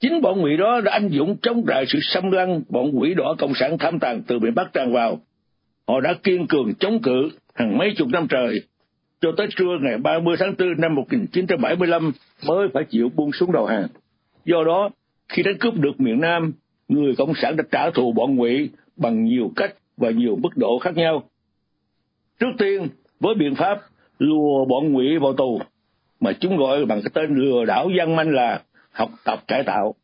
Chính 0.00 0.20
bọn 0.20 0.40
ngụy 0.40 0.56
đó 0.56 0.80
đã 0.80 0.92
anh 0.92 1.08
dũng 1.08 1.36
chống 1.42 1.64
lại 1.66 1.84
sự 1.88 1.98
xâm 2.02 2.30
lăng 2.30 2.62
bọn 2.68 2.90
quỷ 2.94 3.14
đỏ 3.14 3.34
cộng 3.38 3.54
sản 3.54 3.78
tham 3.78 3.98
tàn 3.98 4.22
từ 4.26 4.38
miền 4.38 4.54
Bắc 4.54 4.72
tràn 4.72 4.92
vào. 4.92 5.20
Họ 5.88 6.00
đã 6.00 6.14
kiên 6.22 6.46
cường 6.46 6.74
chống 6.74 7.02
cự 7.02 7.30
hàng 7.54 7.78
mấy 7.78 7.94
chục 7.96 8.08
năm 8.08 8.26
trời, 8.28 8.62
cho 9.20 9.32
tới 9.36 9.46
trưa 9.56 9.78
ngày 9.80 9.98
30 9.98 10.36
tháng 10.38 10.54
4 10.58 10.80
năm 10.80 10.94
1975 10.94 12.12
mới 12.46 12.68
phải 12.74 12.84
chịu 12.84 13.08
buông 13.08 13.32
xuống 13.32 13.52
đầu 13.52 13.66
hàng. 13.66 13.88
Do 14.44 14.64
đó, 14.64 14.90
khi 15.28 15.42
đánh 15.42 15.58
cướp 15.60 15.74
được 15.74 16.00
miền 16.00 16.20
Nam, 16.20 16.52
người 16.88 17.14
Cộng 17.16 17.32
sản 17.34 17.56
đã 17.56 17.64
trả 17.70 17.90
thù 17.90 18.12
bọn 18.12 18.36
ngụy 18.36 18.70
bằng 18.96 19.24
nhiều 19.24 19.52
cách 19.56 19.74
và 19.96 20.10
nhiều 20.10 20.36
mức 20.42 20.56
độ 20.56 20.78
khác 20.78 20.96
nhau. 20.96 21.22
Trước 22.40 22.52
tiên, 22.58 22.88
với 23.20 23.34
biện 23.34 23.54
pháp 23.54 23.78
lùa 24.18 24.64
bọn 24.64 24.92
ngụy 24.92 25.18
vào 25.18 25.32
tù, 25.32 25.60
mà 26.20 26.32
chúng 26.32 26.56
gọi 26.56 26.84
bằng 26.84 27.00
cái 27.02 27.10
tên 27.14 27.34
lừa 27.34 27.64
đảo 27.64 27.90
gian 27.98 28.16
manh 28.16 28.30
là 28.30 28.62
học 28.92 29.10
tập 29.24 29.44
cải 29.48 29.62
tạo. 29.62 29.94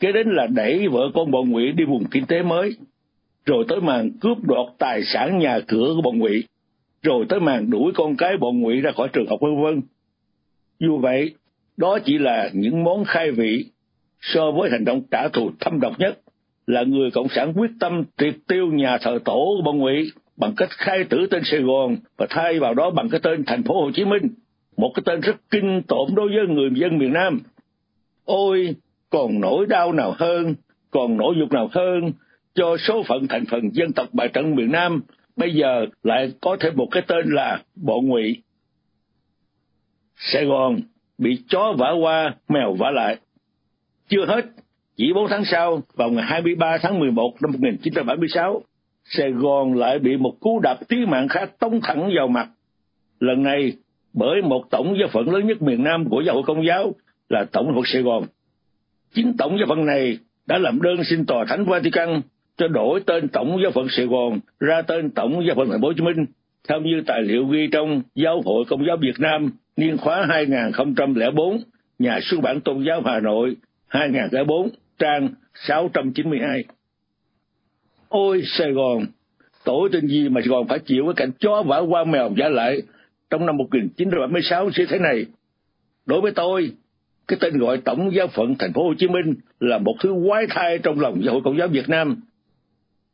Kế 0.00 0.12
đến 0.12 0.28
là 0.30 0.46
đẩy 0.46 0.88
vợ 0.88 1.10
con 1.14 1.30
bọn 1.30 1.50
ngụy 1.50 1.72
đi 1.72 1.84
vùng 1.84 2.04
kinh 2.10 2.26
tế 2.26 2.42
mới, 2.42 2.76
rồi 3.46 3.64
tới 3.68 3.80
màn 3.80 4.10
cướp 4.20 4.38
đoạt 4.42 4.66
tài 4.78 5.02
sản 5.04 5.38
nhà 5.38 5.60
cửa 5.68 5.92
của 5.96 6.02
bọn 6.02 6.18
ngụy, 6.18 6.44
rồi 7.02 7.26
tới 7.28 7.40
màn 7.40 7.70
đuổi 7.70 7.92
con 7.94 8.16
cái 8.16 8.36
bọn 8.36 8.60
ngụy 8.60 8.80
ra 8.80 8.90
khỏi 8.96 9.08
trường 9.12 9.26
học 9.26 9.40
vân 9.40 9.62
vân. 9.62 9.82
Dù 10.78 10.98
vậy, 10.98 11.34
đó 11.76 11.98
chỉ 12.04 12.18
là 12.18 12.50
những 12.52 12.84
món 12.84 13.04
khai 13.04 13.30
vị 13.30 13.64
so 14.20 14.50
với 14.50 14.70
hành 14.70 14.84
động 14.84 15.02
trả 15.10 15.28
thù 15.28 15.50
thâm 15.60 15.80
độc 15.80 15.98
nhất 15.98 16.20
là 16.66 16.82
người 16.82 17.10
cộng 17.10 17.28
sản 17.28 17.52
quyết 17.56 17.70
tâm 17.80 18.04
triệt 18.18 18.34
tiêu 18.48 18.66
nhà 18.66 18.98
thờ 18.98 19.18
tổ 19.24 19.54
của 19.56 19.62
bọn 19.64 19.78
ngụy 19.78 20.12
bằng 20.36 20.54
cách 20.56 20.68
khai 20.70 21.04
tử 21.04 21.26
tên 21.30 21.42
Sài 21.44 21.60
Gòn 21.60 21.96
và 22.16 22.26
thay 22.30 22.58
vào 22.58 22.74
đó 22.74 22.90
bằng 22.90 23.08
cái 23.08 23.20
tên 23.22 23.44
thành 23.46 23.62
phố 23.62 23.84
Hồ 23.84 23.90
Chí 23.94 24.04
Minh, 24.04 24.28
một 24.76 24.92
cái 24.94 25.02
tên 25.06 25.20
rất 25.20 25.36
kinh 25.50 25.82
tởm 25.88 26.14
đối 26.14 26.28
với 26.28 26.46
người 26.48 26.70
dân 26.74 26.98
miền 26.98 27.12
Nam. 27.12 27.40
Ôi, 28.24 28.74
còn 29.10 29.40
nỗi 29.40 29.66
đau 29.66 29.92
nào 29.92 30.14
hơn, 30.18 30.54
còn 30.90 31.16
nỗi 31.16 31.34
dục 31.38 31.52
nào 31.52 31.68
hơn 31.72 32.12
cho 32.54 32.76
số 32.76 33.02
phận 33.02 33.28
thành 33.28 33.44
phần 33.50 33.70
dân 33.72 33.92
tộc 33.92 34.08
bài 34.12 34.28
trận 34.28 34.54
miền 34.54 34.72
Nam 34.72 35.00
bây 35.40 35.54
giờ 35.54 35.86
lại 36.02 36.32
có 36.40 36.56
thêm 36.60 36.76
một 36.76 36.88
cái 36.90 37.02
tên 37.06 37.30
là 37.30 37.62
bộ 37.76 38.00
ngụy. 38.00 38.42
Sài 40.16 40.44
Gòn 40.44 40.80
bị 41.18 41.42
chó 41.48 41.74
vả 41.78 41.90
qua, 42.00 42.34
mèo 42.48 42.74
vả 42.74 42.90
lại. 42.90 43.16
Chưa 44.08 44.26
hết, 44.26 44.44
chỉ 44.96 45.12
4 45.12 45.28
tháng 45.30 45.44
sau, 45.44 45.82
vào 45.94 46.10
ngày 46.10 46.24
23 46.24 46.78
tháng 46.82 46.98
11 46.98 47.34
năm 47.42 47.52
1976, 47.52 48.62
Sài 49.04 49.30
Gòn 49.30 49.74
lại 49.74 49.98
bị 49.98 50.16
một 50.16 50.36
cú 50.40 50.60
đạp 50.60 50.78
tí 50.88 50.96
mạng 51.06 51.28
khác 51.28 51.50
tông 51.58 51.80
thẳng 51.82 52.10
vào 52.16 52.28
mặt. 52.28 52.48
Lần 53.20 53.42
này, 53.42 53.72
bởi 54.12 54.42
một 54.42 54.64
tổng 54.70 54.96
giáo 54.98 55.08
phận 55.12 55.30
lớn 55.30 55.46
nhất 55.46 55.62
miền 55.62 55.84
Nam 55.84 56.08
của 56.08 56.20
giáo 56.20 56.34
hội 56.34 56.44
công 56.46 56.66
giáo 56.66 56.92
là 57.28 57.44
Tổng 57.52 57.74
hội 57.74 57.82
Sài 57.86 58.02
Gòn. 58.02 58.24
Chính 59.14 59.36
tổng 59.36 59.58
giáo 59.58 59.66
phận 59.68 59.86
này 59.86 60.18
đã 60.46 60.58
làm 60.58 60.82
đơn 60.82 61.04
xin 61.04 61.26
tòa 61.26 61.44
thánh 61.48 61.64
Vatican 61.64 62.20
cho 62.60 62.68
đổi 62.68 63.00
tên 63.06 63.28
Tổng 63.28 63.58
giáo 63.62 63.72
phận 63.72 63.86
Sài 63.90 64.06
Gòn 64.06 64.40
ra 64.60 64.82
tên 64.82 65.10
Tổng 65.10 65.46
giáo 65.46 65.56
phận 65.56 65.70
Thành 65.70 65.80
phố 65.80 65.88
Hồ 65.88 65.92
Chí 65.96 66.02
Minh, 66.02 66.26
theo 66.68 66.80
như 66.80 67.02
tài 67.06 67.22
liệu 67.22 67.46
ghi 67.46 67.68
trong 67.72 68.02
Giáo 68.14 68.42
hội 68.44 68.64
Công 68.68 68.86
giáo 68.86 68.96
Việt 68.96 69.20
Nam 69.20 69.50
niên 69.76 69.96
khóa 69.96 70.26
2004, 70.28 71.62
nhà 71.98 72.18
xuất 72.22 72.40
bản 72.42 72.60
Tôn 72.60 72.84
giáo 72.84 73.02
Hà 73.04 73.20
Nội 73.20 73.56
2004, 73.88 74.68
trang 74.98 75.28
692. 75.54 76.64
Ôi 78.08 78.42
Sài 78.44 78.72
Gòn, 78.72 79.06
tội 79.64 79.88
tên 79.92 80.06
gì 80.06 80.28
mà 80.28 80.40
Sài 80.40 80.48
Gòn 80.48 80.68
phải 80.68 80.78
chịu 80.78 81.04
cái 81.04 81.14
cảnh 81.16 81.32
chó 81.40 81.62
vả 81.62 81.78
qua 81.78 82.04
mèo 82.04 82.30
giả 82.36 82.48
lại 82.48 82.82
trong 83.30 83.46
năm 83.46 83.56
1976 83.56 84.64
như 84.64 84.86
thế 84.88 84.98
này. 84.98 85.26
Đối 86.06 86.20
với 86.20 86.32
tôi, 86.32 86.72
cái 87.28 87.38
tên 87.40 87.58
gọi 87.58 87.78
Tổng 87.84 88.14
giáo 88.14 88.26
phận 88.26 88.54
Thành 88.58 88.72
phố 88.72 88.84
Hồ 88.84 88.94
Chí 88.98 89.08
Minh 89.08 89.34
là 89.60 89.78
một 89.78 89.94
thứ 90.00 90.14
quái 90.28 90.46
thai 90.50 90.78
trong 90.78 91.00
lòng 91.00 91.24
giáo 91.24 91.34
hội 91.34 91.42
Công 91.44 91.58
giáo 91.58 91.68
Việt 91.68 91.88
Nam. 91.88 92.16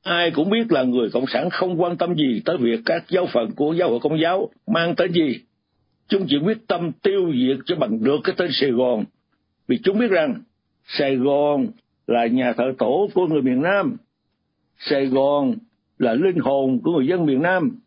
Ai 0.06 0.30
cũng 0.30 0.50
biết 0.50 0.72
là 0.72 0.82
người 0.82 1.10
Cộng 1.10 1.26
sản 1.26 1.50
không 1.50 1.82
quan 1.82 1.96
tâm 1.96 2.14
gì 2.14 2.42
tới 2.44 2.56
việc 2.56 2.80
các 2.84 3.04
giáo 3.08 3.26
phận 3.26 3.50
của 3.50 3.72
giáo 3.72 3.90
hội 3.90 4.00
Công 4.02 4.20
giáo 4.20 4.48
mang 4.66 4.94
tên 4.96 5.12
gì. 5.12 5.40
Chúng 6.08 6.26
chỉ 6.28 6.36
quyết 6.44 6.58
tâm 6.66 6.92
tiêu 6.92 7.32
diệt 7.34 7.56
cho 7.66 7.76
bằng 7.76 8.04
được 8.04 8.16
cái 8.24 8.34
tên 8.38 8.48
Sài 8.52 8.70
Gòn, 8.70 9.04
vì 9.68 9.78
chúng 9.84 9.98
biết 9.98 10.10
rằng 10.10 10.34
Sài 10.86 11.16
Gòn 11.16 11.66
là 12.06 12.26
nhà 12.26 12.52
thờ 12.52 12.72
tổ 12.78 13.08
của 13.14 13.26
người 13.26 13.42
miền 13.42 13.62
Nam. 13.62 13.96
Sài 14.78 15.06
Gòn 15.06 15.54
là 15.98 16.14
linh 16.14 16.38
hồn 16.38 16.80
của 16.84 16.92
người 16.92 17.06
dân 17.06 17.26
miền 17.26 17.42
Nam. 17.42 17.78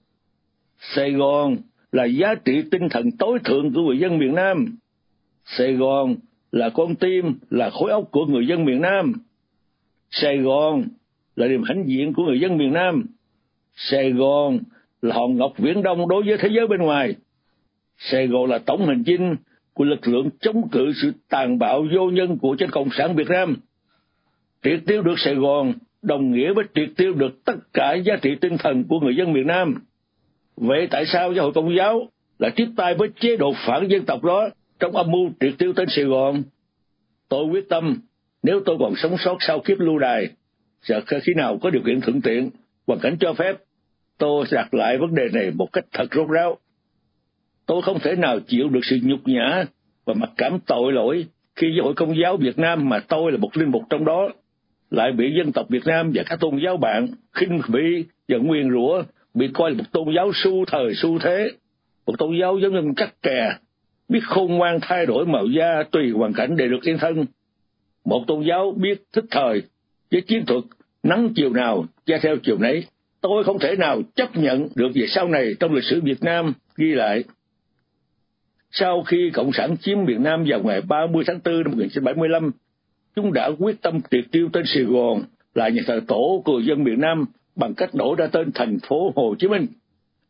Sài 0.80 1.12
Gòn 1.12 1.58
là 1.92 2.06
giá 2.06 2.36
trị 2.46 2.62
tinh 2.72 2.90
thần 2.90 3.12
tối 3.12 3.40
thượng 3.44 3.74
của 3.74 3.82
người 3.82 4.00
dân 4.00 4.18
miền 4.18 4.36
Nam. 4.36 4.78
Sài 5.46 5.74
Gòn 5.74 6.16
là 6.52 6.70
con 6.70 6.96
tim, 6.96 7.34
là 7.50 7.70
khối 7.70 7.92
óc 7.92 8.04
của 8.12 8.26
người 8.26 8.48
dân 8.48 8.66
miền 8.66 8.82
Nam. 8.82 9.14
Sài 10.12 10.38
Gòn 10.38 10.84
là 11.40 11.48
niềm 11.48 11.64
hãnh 11.64 11.84
diện 11.88 12.14
của 12.14 12.24
người 12.24 12.40
dân 12.40 12.58
miền 12.58 12.74
Nam. 12.74 13.06
Sài 13.76 14.12
Gòn 14.12 14.60
là 15.02 15.16
hòn 15.16 15.38
ngọc 15.38 15.54
viễn 15.58 15.84
đông 15.84 16.08
đối 16.08 16.24
với 16.24 16.38
thế 16.38 16.50
giới 16.52 16.68
bên 16.68 16.82
ngoài. 16.82 17.16
Sài 17.98 18.28
Gòn 18.28 18.50
là 18.50 18.58
tổng 18.58 18.88
hành 18.88 19.04
chinh 19.04 19.36
của 19.74 19.84
lực 19.84 20.08
lượng 20.08 20.30
chống 20.42 20.70
cự 20.70 20.94
sự 21.02 21.14
tàn 21.30 21.60
bạo 21.60 21.86
vô 21.96 22.10
nhân 22.10 22.38
của 22.38 22.56
chính 22.60 22.70
cộng 22.70 22.90
sản 22.92 23.16
Việt 23.16 23.28
Nam. 23.30 23.58
Triệt 24.64 24.80
tiêu 24.88 25.02
được 25.02 25.20
Sài 25.20 25.36
Gòn 25.36 25.74
đồng 26.02 26.32
nghĩa 26.32 26.54
với 26.54 26.66
triệt 26.76 26.90
tiêu 26.98 27.14
được 27.14 27.46
tất 27.46 27.56
cả 27.74 27.94
giá 27.94 28.16
trị 28.22 28.36
tinh 28.42 28.58
thần 28.58 28.84
của 28.84 29.00
người 29.00 29.16
dân 29.16 29.34
miền 29.34 29.48
Nam. 29.48 29.76
Vậy 30.58 30.88
tại 30.92 31.06
sao 31.06 31.34
giáo 31.34 31.44
hội 31.44 31.54
công 31.54 31.76
giáo 31.76 32.08
lại 32.40 32.52
tiếp 32.56 32.68
tay 32.78 32.96
với 32.96 33.10
chế 33.20 33.38
độ 33.38 33.54
phản 33.68 33.88
dân 33.88 34.06
tộc 34.06 34.24
đó 34.24 34.50
trong 34.80 34.96
âm 34.96 35.12
mưu 35.12 35.30
triệt 35.40 35.54
tiêu 35.58 35.74
tên 35.74 35.88
Sài 35.90 36.06
Gòn? 36.06 36.44
Tôi 37.30 37.46
quyết 37.46 37.70
tâm, 37.70 38.02
nếu 38.44 38.62
tôi 38.66 38.78
còn 38.80 38.94
sống 38.96 39.16
sót 39.20 39.38
sau 39.40 39.60
kiếp 39.60 39.80
lưu 39.80 40.00
đài, 40.00 40.30
sợ 40.82 41.02
khi 41.24 41.34
nào 41.34 41.58
có 41.62 41.70
điều 41.70 41.82
kiện 41.86 42.02
thuận 42.02 42.22
tiện, 42.22 42.50
hoàn 42.88 43.00
cảnh 43.00 43.18
cho 43.20 43.34
phép, 43.34 43.56
tôi 44.18 44.46
sẽ 44.52 44.58
đặt 44.58 44.74
lại 44.74 44.98
vấn 44.98 45.16
đề 45.16 45.30
này 45.34 45.52
một 45.52 45.74
cách 45.74 45.86
thật 45.94 46.06
rốt 46.12 46.30
ráo. 46.30 46.58
Tôi 47.66 47.82
không 47.82 48.00
thể 48.00 48.16
nào 48.16 48.40
chịu 48.40 48.70
được 48.70 48.80
sự 48.84 49.00
nhục 49.04 49.28
nhã 49.28 49.66
và 50.06 50.14
mặc 50.14 50.30
cảm 50.38 50.60
tội 50.66 50.94
lỗi 50.94 51.26
khi 51.56 51.68
giáo 51.78 51.86
hội 51.86 51.94
công 51.94 52.18
giáo 52.18 52.38
Việt 52.38 52.60
Nam 52.60 52.90
mà 52.90 53.00
tôi 53.00 53.32
là 53.32 53.38
một 53.38 53.58
linh 53.58 53.72
mục 53.72 53.84
trong 53.90 54.06
đó 54.06 54.30
lại 54.92 55.12
bị 55.12 55.34
dân 55.38 55.52
tộc 55.52 55.70
Việt 55.70 55.86
Nam 55.86 56.12
và 56.16 56.24
các 56.26 56.40
tôn 56.40 56.60
giáo 56.66 56.78
bạn 56.78 57.08
khinh 57.34 57.62
bỉ 57.68 58.06
và 58.28 58.38
nguyên 58.38 58.72
rủa 58.72 59.04
bị 59.34 59.50
coi 59.54 59.72
là 59.72 59.78
một 59.78 59.84
tôn 59.92 60.08
giáo 60.16 60.32
su 60.34 60.66
thời 60.66 60.96
su 60.96 61.20
thế 61.20 61.52
một 62.06 62.14
tôn 62.18 62.40
giáo 62.42 62.58
giống 62.58 62.74
như 62.74 62.94
cắt 62.98 63.14
kè 63.22 63.54
biết 64.10 64.20
khôn 64.24 64.54
ngoan 64.54 64.80
thay 64.82 65.06
đổi 65.06 65.26
màu 65.26 65.46
da 65.46 65.84
tùy 65.92 66.12
hoàn 66.12 66.34
cảnh 66.34 66.56
để 66.58 66.68
được 66.68 66.84
yên 66.84 66.98
thân 66.98 67.26
một 68.06 68.24
tôn 68.28 68.44
giáo 68.44 68.74
biết 68.78 69.04
thích 69.14 69.26
thời 69.32 69.62
với 70.12 70.22
chiến 70.22 70.46
thuật 70.46 70.64
nắng 71.04 71.30
chiều 71.36 71.54
nào 71.54 71.86
che 72.06 72.20
theo 72.22 72.38
chiều 72.44 72.58
nấy 72.58 72.86
tôi 73.22 73.44
không 73.44 73.60
thể 73.60 73.76
nào 73.76 74.02
chấp 74.16 74.38
nhận 74.38 74.68
được 74.76 74.90
về 74.96 75.06
sau 75.08 75.28
này 75.28 75.54
trong 75.60 75.74
lịch 75.74 75.84
sử 75.84 76.02
Việt 76.02 76.24
Nam 76.24 76.54
ghi 76.78 76.92
lại. 76.92 77.24
Sau 78.72 79.04
khi 79.04 79.32
Cộng 79.34 79.52
sản 79.54 79.78
chiếm 79.78 79.98
miền 80.06 80.24
Nam 80.24 80.46
vào 80.48 80.64
ngày 80.64 80.82
30 80.82 81.24
tháng 81.28 81.40
4 81.46 81.64
năm 81.64 81.72
1975, 81.72 82.52
chúng 83.16 83.34
đã 83.34 83.50
quyết 83.60 83.82
tâm 83.82 84.00
triệt 84.12 84.24
tiêu 84.32 84.50
tên 84.54 84.64
Sài 84.66 84.84
Gòn 84.84 85.24
là 85.56 85.70
nhà 85.70 85.82
thờ 85.88 86.02
tổ 86.08 86.42
của 86.46 86.60
dân 86.60 86.84
miền 86.84 87.02
Nam 87.02 87.26
bằng 87.56 87.74
cách 87.74 87.94
đổi 87.94 88.16
ra 88.18 88.28
tên 88.28 88.52
thành 88.56 88.78
phố 88.88 89.14
Hồ 89.16 89.36
Chí 89.40 89.48
Minh. 89.48 89.68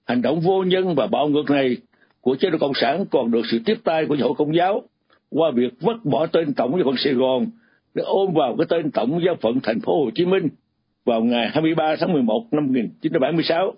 Hành 0.05 0.21
động 0.21 0.39
vô 0.39 0.63
nhân 0.63 0.95
và 0.95 1.07
bạo 1.07 1.27
ngược 1.27 1.49
này 1.49 1.77
của 2.21 2.35
chế 2.35 2.49
độ 2.49 2.57
Cộng 2.57 2.73
sản 2.75 3.05
còn 3.11 3.31
được 3.31 3.41
sự 3.51 3.59
tiếp 3.65 3.77
tay 3.83 4.05
của 4.05 4.17
hội 4.21 4.33
công 4.37 4.55
giáo 4.55 4.83
qua 5.29 5.51
việc 5.55 5.73
vứt 5.79 5.97
bỏ 6.03 6.27
tên 6.27 6.53
tổng 6.53 6.71
giáo 6.71 6.83
phận 6.85 6.95
Sài 6.97 7.13
Gòn 7.13 7.45
để 7.99 8.05
ôm 8.05 8.33
vào 8.33 8.55
cái 8.57 8.65
tên 8.69 8.91
tổng 8.91 9.21
giáo 9.25 9.35
phận 9.41 9.59
thành 9.63 9.79
phố 9.79 10.03
Hồ 10.03 10.09
Chí 10.15 10.25
Minh 10.25 10.49
vào 11.05 11.21
ngày 11.21 11.49
23 11.53 11.95
tháng 11.99 12.13
11 12.13 12.45
năm 12.51 12.65
1976. 12.65 13.73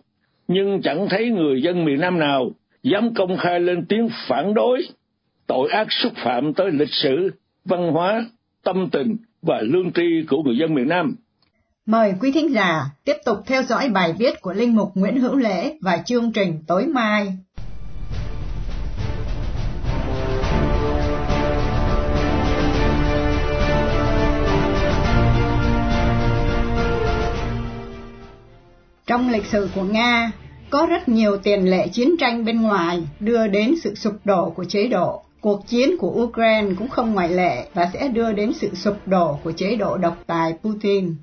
Nhưng 0.48 0.82
chẳng 0.82 1.08
thấy 1.10 1.30
người 1.30 1.62
dân 1.62 1.86
miền 1.86 2.00
Nam 2.00 2.20
nào 2.20 2.50
dám 2.84 3.14
công 3.14 3.38
khai 3.38 3.60
lên 3.60 3.86
tiếng 3.86 4.10
phản 4.28 4.54
đối 4.54 4.82
tội 5.48 5.70
ác 5.70 5.88
xúc 5.90 6.14
phạm 6.16 6.54
tới 6.54 6.72
lịch 6.72 6.92
sử, 6.92 7.32
văn 7.66 7.92
hóa, 7.92 8.26
tâm 8.64 8.90
tình 8.92 9.18
và 9.42 9.62
lương 9.62 9.92
tri 9.92 10.26
của 10.30 10.44
người 10.44 10.58
dân 10.58 10.74
miền 10.74 10.88
Nam. 10.88 11.16
Mời 11.86 12.14
quý 12.22 12.32
thính 12.32 12.54
giả 12.54 12.86
tiếp 13.06 13.16
tục 13.26 13.38
theo 13.46 13.64
dõi 13.64 13.90
bài 13.90 14.14
viết 14.20 14.42
của 14.42 14.54
Linh 14.54 14.76
Mục 14.76 14.90
Nguyễn 14.96 15.20
Hữu 15.20 15.36
Lễ 15.36 15.78
và 15.82 15.98
chương 16.06 16.32
trình 16.32 16.64
tối 16.68 16.86
mai. 16.86 17.28
Trong 29.12 29.30
lịch 29.30 29.46
sử 29.46 29.70
của 29.76 29.84
Nga, 29.84 30.32
có 30.70 30.86
rất 30.86 31.10
nhiều 31.10 31.38
tiền 31.38 31.70
lệ 31.70 31.88
chiến 31.88 32.18
tranh 32.20 32.46
bên 32.46 32.62
ngoài 32.62 33.04
đưa 33.20 33.48
đến 33.48 33.76
sự 33.84 33.96
sụp 33.96 34.14
đổ 34.24 34.50
của 34.50 34.64
chế 34.64 34.88
độ. 34.88 35.22
Cuộc 35.42 35.68
chiến 35.68 35.98
của 35.98 36.10
Ukraine 36.10 36.76
cũng 36.80 36.90
không 36.90 37.14
ngoại 37.14 37.30
lệ 37.30 37.68
và 37.74 37.90
sẽ 37.94 38.08
đưa 38.08 38.32
đến 38.32 38.54
sự 38.54 38.76
sụp 38.76 38.96
đổ 39.06 39.40
của 39.44 39.52
chế 39.52 39.76
độ 39.76 39.98
độc 39.98 40.18
tài 40.28 40.54
Putin. 40.64 41.16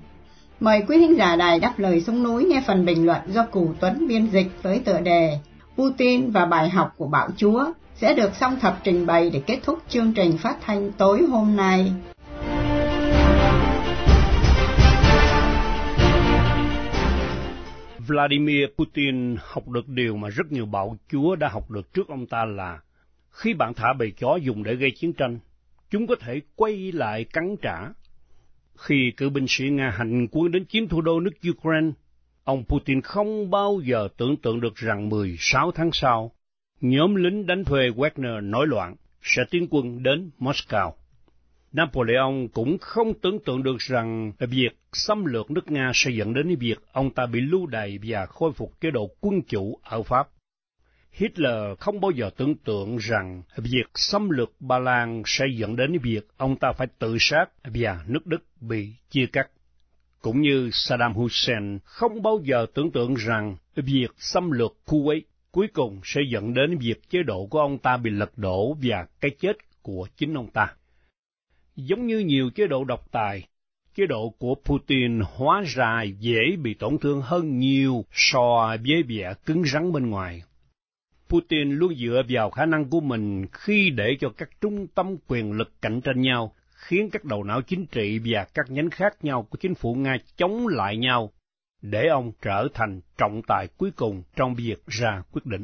Mời 0.59 0.83
quý 0.87 0.97
thính 0.97 1.17
giả 1.17 1.35
đài 1.35 1.59
đáp 1.59 1.73
lời 1.77 2.01
sông 2.01 2.23
núi 2.23 2.45
nghe 2.45 2.63
phần 2.67 2.85
bình 2.85 3.05
luận 3.05 3.21
do 3.27 3.45
Cù 3.45 3.69
Tuấn 3.79 4.07
biên 4.07 4.25
dịch 4.25 4.47
với 4.63 4.79
tựa 4.79 4.99
đề 4.99 5.37
Putin 5.77 6.31
và 6.31 6.45
bài 6.45 6.69
học 6.69 6.93
của 6.97 7.07
bạo 7.07 7.29
chúa 7.37 7.65
sẽ 7.95 8.13
được 8.13 8.35
song 8.35 8.59
thập 8.59 8.79
trình 8.83 9.05
bày 9.05 9.29
để 9.29 9.41
kết 9.47 9.59
thúc 9.63 9.79
chương 9.87 10.13
trình 10.13 10.37
phát 10.37 10.57
thanh 10.65 10.91
tối 10.91 11.25
hôm 11.31 11.55
nay. 11.55 11.91
Vladimir 18.09 18.67
Putin 18.77 19.35
học 19.39 19.67
được 19.67 19.87
điều 19.87 20.15
mà 20.15 20.29
rất 20.29 20.51
nhiều 20.51 20.65
bạo 20.65 20.97
chúa 21.11 21.35
đã 21.35 21.49
học 21.49 21.71
được 21.71 21.93
trước 21.93 22.07
ông 22.07 22.25
ta 22.25 22.45
là 22.45 22.79
khi 23.29 23.53
bạn 23.53 23.73
thả 23.73 23.93
bầy 23.93 24.11
chó 24.11 24.35
dùng 24.35 24.63
để 24.63 24.75
gây 24.75 24.91
chiến 24.91 25.13
tranh, 25.13 25.39
chúng 25.89 26.07
có 26.07 26.15
thể 26.15 26.41
quay 26.55 26.91
lại 26.91 27.23
cắn 27.23 27.55
trả. 27.61 27.89
Khi 28.75 29.11
cử 29.17 29.29
binh 29.29 29.45
sĩ 29.47 29.69
Nga 29.69 29.89
hành 29.89 30.27
quân 30.31 30.51
đến 30.51 30.65
chiếm 30.65 30.87
thủ 30.87 31.01
đô 31.01 31.19
nước 31.19 31.31
Ukraine, 31.49 31.91
ông 32.43 32.63
Putin 32.67 33.01
không 33.01 33.49
bao 33.49 33.79
giờ 33.83 34.07
tưởng 34.17 34.37
tượng 34.37 34.61
được 34.61 34.75
rằng 34.75 35.09
16 35.09 35.71
tháng 35.71 35.89
sau, 35.93 36.31
nhóm 36.81 37.15
lính 37.15 37.45
đánh 37.45 37.65
thuê 37.65 37.89
Wagner 37.89 38.49
nổi 38.49 38.67
loạn 38.67 38.95
sẽ 39.21 39.43
tiến 39.49 39.67
quân 39.69 40.03
đến 40.03 40.31
Moscow. 40.39 40.91
Napoleon 41.71 42.47
cũng 42.53 42.77
không 42.77 43.13
tưởng 43.21 43.39
tượng 43.45 43.63
được 43.63 43.77
rằng 43.79 44.31
việc 44.39 44.79
xâm 44.93 45.25
lược 45.25 45.51
nước 45.51 45.71
Nga 45.71 45.91
sẽ 45.93 46.11
dẫn 46.11 46.33
đến 46.33 46.55
việc 46.55 46.79
ông 46.91 47.13
ta 47.13 47.25
bị 47.25 47.41
lưu 47.41 47.65
đày 47.65 47.99
và 48.03 48.25
khôi 48.25 48.51
phục 48.53 48.81
chế 48.81 48.91
độ 48.91 49.09
quân 49.21 49.41
chủ 49.41 49.79
ở 49.83 50.03
Pháp. 50.03 50.29
Hitler 51.11 51.79
không 51.79 52.01
bao 52.01 52.11
giờ 52.11 52.29
tưởng 52.37 52.55
tượng 52.55 52.97
rằng 52.97 53.43
việc 53.57 53.89
xâm 53.95 54.29
lược 54.29 54.51
Ba 54.59 54.79
Lan 54.79 55.23
sẽ 55.25 55.45
dẫn 55.57 55.75
đến 55.75 55.97
việc 56.03 56.27
ông 56.37 56.55
ta 56.55 56.71
phải 56.77 56.87
tự 56.99 57.17
sát 57.19 57.45
và 57.63 58.03
nước 58.07 58.25
Đức 58.27 58.43
bị 58.61 58.93
chia 59.09 59.25
cắt. 59.25 59.49
Cũng 60.21 60.41
như 60.41 60.69
Saddam 60.73 61.13
Hussein 61.13 61.79
không 61.83 62.21
bao 62.21 62.39
giờ 62.43 62.65
tưởng 62.73 62.91
tượng 62.91 63.15
rằng 63.15 63.57
việc 63.75 64.11
xâm 64.17 64.51
lược 64.51 64.77
Kuwait 64.85 65.21
cuối 65.51 65.67
cùng 65.73 66.01
sẽ 66.03 66.21
dẫn 66.31 66.53
đến 66.53 66.77
việc 66.77 67.09
chế 67.09 67.23
độ 67.23 67.47
của 67.49 67.59
ông 67.59 67.77
ta 67.77 67.97
bị 67.97 68.11
lật 68.11 68.37
đổ 68.37 68.77
và 68.81 69.07
cái 69.21 69.31
chết 69.39 69.57
của 69.81 70.07
chính 70.17 70.33
ông 70.33 70.51
ta. 70.51 70.75
Giống 71.85 72.07
như 72.07 72.19
nhiều 72.19 72.49
chế 72.49 72.67
độ 72.67 72.83
độc 72.83 73.11
tài, 73.11 73.47
chế 73.95 74.05
độ 74.05 74.33
của 74.39 74.55
Putin 74.65 75.19
hóa 75.19 75.63
ra 75.65 76.03
dễ 76.19 76.55
bị 76.61 76.73
tổn 76.73 76.97
thương 76.97 77.21
hơn 77.21 77.59
nhiều 77.59 78.05
so 78.11 78.75
với 78.87 79.03
vẻ 79.03 79.33
cứng 79.45 79.63
rắn 79.65 79.91
bên 79.91 80.09
ngoài. 80.09 80.43
Putin 81.29 81.71
luôn 81.71 81.95
dựa 81.95 82.21
vào 82.29 82.49
khả 82.49 82.65
năng 82.65 82.89
của 82.89 82.99
mình 82.99 83.45
khi 83.51 83.89
để 83.89 84.17
cho 84.19 84.29
các 84.37 84.49
trung 84.61 84.87
tâm 84.87 85.15
quyền 85.27 85.51
lực 85.51 85.81
cạnh 85.81 86.01
tranh 86.01 86.21
nhau, 86.21 86.53
khiến 86.71 87.09
các 87.09 87.25
đầu 87.25 87.43
não 87.43 87.61
chính 87.61 87.85
trị 87.85 88.19
và 88.25 88.47
các 88.53 88.65
nhánh 88.69 88.89
khác 88.89 89.13
nhau 89.21 89.47
của 89.49 89.57
chính 89.61 89.75
phủ 89.75 89.95
Nga 89.95 90.17
chống 90.37 90.67
lại 90.67 90.97
nhau, 90.97 91.31
để 91.81 92.07
ông 92.07 92.31
trở 92.41 92.67
thành 92.73 93.01
trọng 93.17 93.41
tài 93.47 93.67
cuối 93.77 93.91
cùng 93.91 94.23
trong 94.35 94.55
việc 94.55 94.85
ra 94.87 95.23
quyết 95.31 95.45
định. 95.45 95.63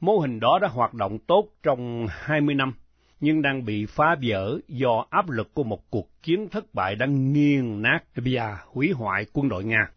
Mô 0.00 0.18
hình 0.18 0.40
đó 0.40 0.58
đã 0.62 0.68
hoạt 0.68 0.94
động 0.94 1.18
tốt 1.18 1.48
trong 1.62 2.06
20 2.10 2.54
năm, 2.54 2.74
nhưng 3.20 3.42
đang 3.42 3.64
bị 3.64 3.86
phá 3.86 4.16
vỡ 4.22 4.58
do 4.68 5.06
áp 5.10 5.30
lực 5.30 5.54
của 5.54 5.64
một 5.64 5.90
cuộc 5.90 6.22
chiến 6.22 6.48
thất 6.48 6.74
bại 6.74 6.96
đang 6.96 7.32
nghiền 7.32 7.82
nát 7.82 8.00
và 8.14 8.58
hủy 8.66 8.92
hoại 8.92 9.26
quân 9.32 9.48
đội 9.48 9.64
Nga. 9.64 9.90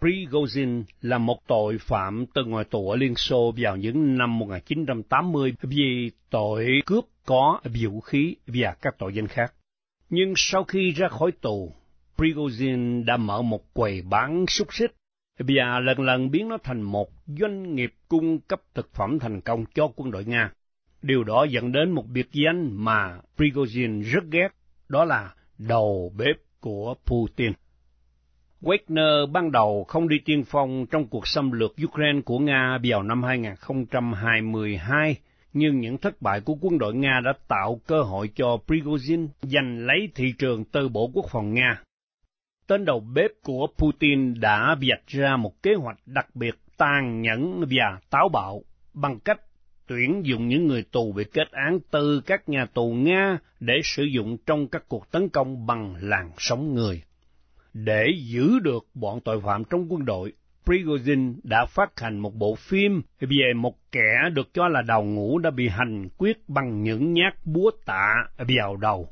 Prigozhin 0.00 0.82
là 1.00 1.18
một 1.18 1.46
tội 1.46 1.78
phạm 1.78 2.26
từng 2.34 2.50
ngồi 2.50 2.64
tù 2.64 2.90
ở 2.90 2.96
Liên 2.96 3.14
Xô 3.16 3.54
vào 3.56 3.76
những 3.76 4.18
năm 4.18 4.38
1980 4.38 5.54
vì 5.62 6.10
tội 6.30 6.66
cướp 6.86 7.04
có 7.24 7.60
vũ 7.82 8.00
khí 8.00 8.36
và 8.46 8.76
các 8.82 8.94
tội 8.98 9.14
danh 9.14 9.26
khác. 9.26 9.52
Nhưng 10.10 10.32
sau 10.36 10.64
khi 10.64 10.92
ra 10.92 11.08
khỏi 11.08 11.32
tù, 11.40 11.72
Prigozhin 12.16 13.04
đã 13.04 13.16
mở 13.16 13.42
một 13.42 13.74
quầy 13.74 14.02
bán 14.02 14.44
xúc 14.48 14.68
xích 14.70 14.92
và 15.38 15.80
lần 15.80 16.00
lần 16.00 16.30
biến 16.30 16.48
nó 16.48 16.58
thành 16.64 16.82
một 16.82 17.08
doanh 17.26 17.74
nghiệp 17.74 17.94
cung 18.08 18.40
cấp 18.40 18.60
thực 18.74 18.94
phẩm 18.94 19.18
thành 19.18 19.40
công 19.40 19.64
cho 19.74 19.88
quân 19.96 20.10
đội 20.10 20.24
Nga. 20.24 20.52
Điều 21.02 21.24
đó 21.24 21.44
dẫn 21.44 21.72
đến 21.72 21.90
một 21.90 22.06
biệt 22.08 22.28
danh 22.32 22.70
mà 22.72 23.18
Prigozhin 23.36 24.02
rất 24.02 24.24
ghét, 24.30 24.48
đó 24.88 25.04
là 25.04 25.34
đầu 25.58 26.12
bếp 26.16 26.36
của 26.60 26.94
Putin. 27.06 27.52
Wagner 28.60 29.32
ban 29.32 29.52
đầu 29.52 29.84
không 29.88 30.08
đi 30.08 30.16
tiên 30.24 30.44
phong 30.46 30.86
trong 30.90 31.06
cuộc 31.06 31.28
xâm 31.28 31.52
lược 31.52 31.74
Ukraine 31.84 32.20
của 32.24 32.38
Nga 32.38 32.78
vào 32.84 33.02
năm 33.02 33.22
2022, 33.22 35.16
nhưng 35.52 35.80
những 35.80 35.98
thất 35.98 36.22
bại 36.22 36.40
của 36.40 36.54
quân 36.60 36.78
đội 36.78 36.94
Nga 36.94 37.20
đã 37.24 37.32
tạo 37.48 37.80
cơ 37.86 38.02
hội 38.02 38.30
cho 38.34 38.58
Prigozhin 38.66 39.28
giành 39.42 39.86
lấy 39.86 40.08
thị 40.14 40.34
trường 40.38 40.64
từ 40.64 40.88
Bộ 40.88 41.10
Quốc 41.14 41.26
phòng 41.30 41.54
Nga. 41.54 41.82
Tên 42.66 42.84
đầu 42.84 43.00
bếp 43.00 43.30
của 43.42 43.66
Putin 43.78 44.34
đã 44.40 44.76
vạch 44.80 45.06
ra 45.06 45.36
một 45.36 45.62
kế 45.62 45.74
hoạch 45.74 45.98
đặc 46.06 46.26
biệt 46.34 46.54
tàn 46.76 47.20
nhẫn 47.20 47.64
và 47.70 48.00
táo 48.10 48.28
bạo 48.28 48.62
bằng 48.94 49.20
cách 49.20 49.40
tuyển 49.86 50.20
dụng 50.24 50.48
những 50.48 50.66
người 50.66 50.82
tù 50.92 51.12
bị 51.12 51.24
kết 51.32 51.50
án 51.50 51.78
từ 51.90 52.20
các 52.26 52.48
nhà 52.48 52.66
tù 52.74 52.92
Nga 52.92 53.38
để 53.60 53.74
sử 53.84 54.02
dụng 54.02 54.36
trong 54.46 54.68
các 54.68 54.84
cuộc 54.88 55.10
tấn 55.10 55.28
công 55.28 55.66
bằng 55.66 55.94
làn 56.00 56.30
sóng 56.38 56.74
người. 56.74 57.02
Để 57.74 58.06
giữ 58.24 58.58
được 58.58 58.86
bọn 58.94 59.20
tội 59.20 59.40
phạm 59.40 59.64
trong 59.64 59.92
quân 59.92 60.04
đội, 60.04 60.32
Prigozhin 60.64 61.34
đã 61.42 61.66
phát 61.66 62.00
hành 62.00 62.18
một 62.18 62.34
bộ 62.34 62.54
phim 62.54 63.02
về 63.20 63.52
một 63.56 63.92
kẻ 63.92 64.30
được 64.32 64.54
cho 64.54 64.68
là 64.68 64.82
đầu 64.82 65.04
ngũ 65.04 65.38
đã 65.38 65.50
bị 65.50 65.68
hành 65.68 66.08
quyết 66.18 66.48
bằng 66.48 66.82
những 66.82 67.12
nhát 67.12 67.34
búa 67.44 67.70
tạ 67.86 68.14
vào 68.38 68.76
đầu. 68.76 69.08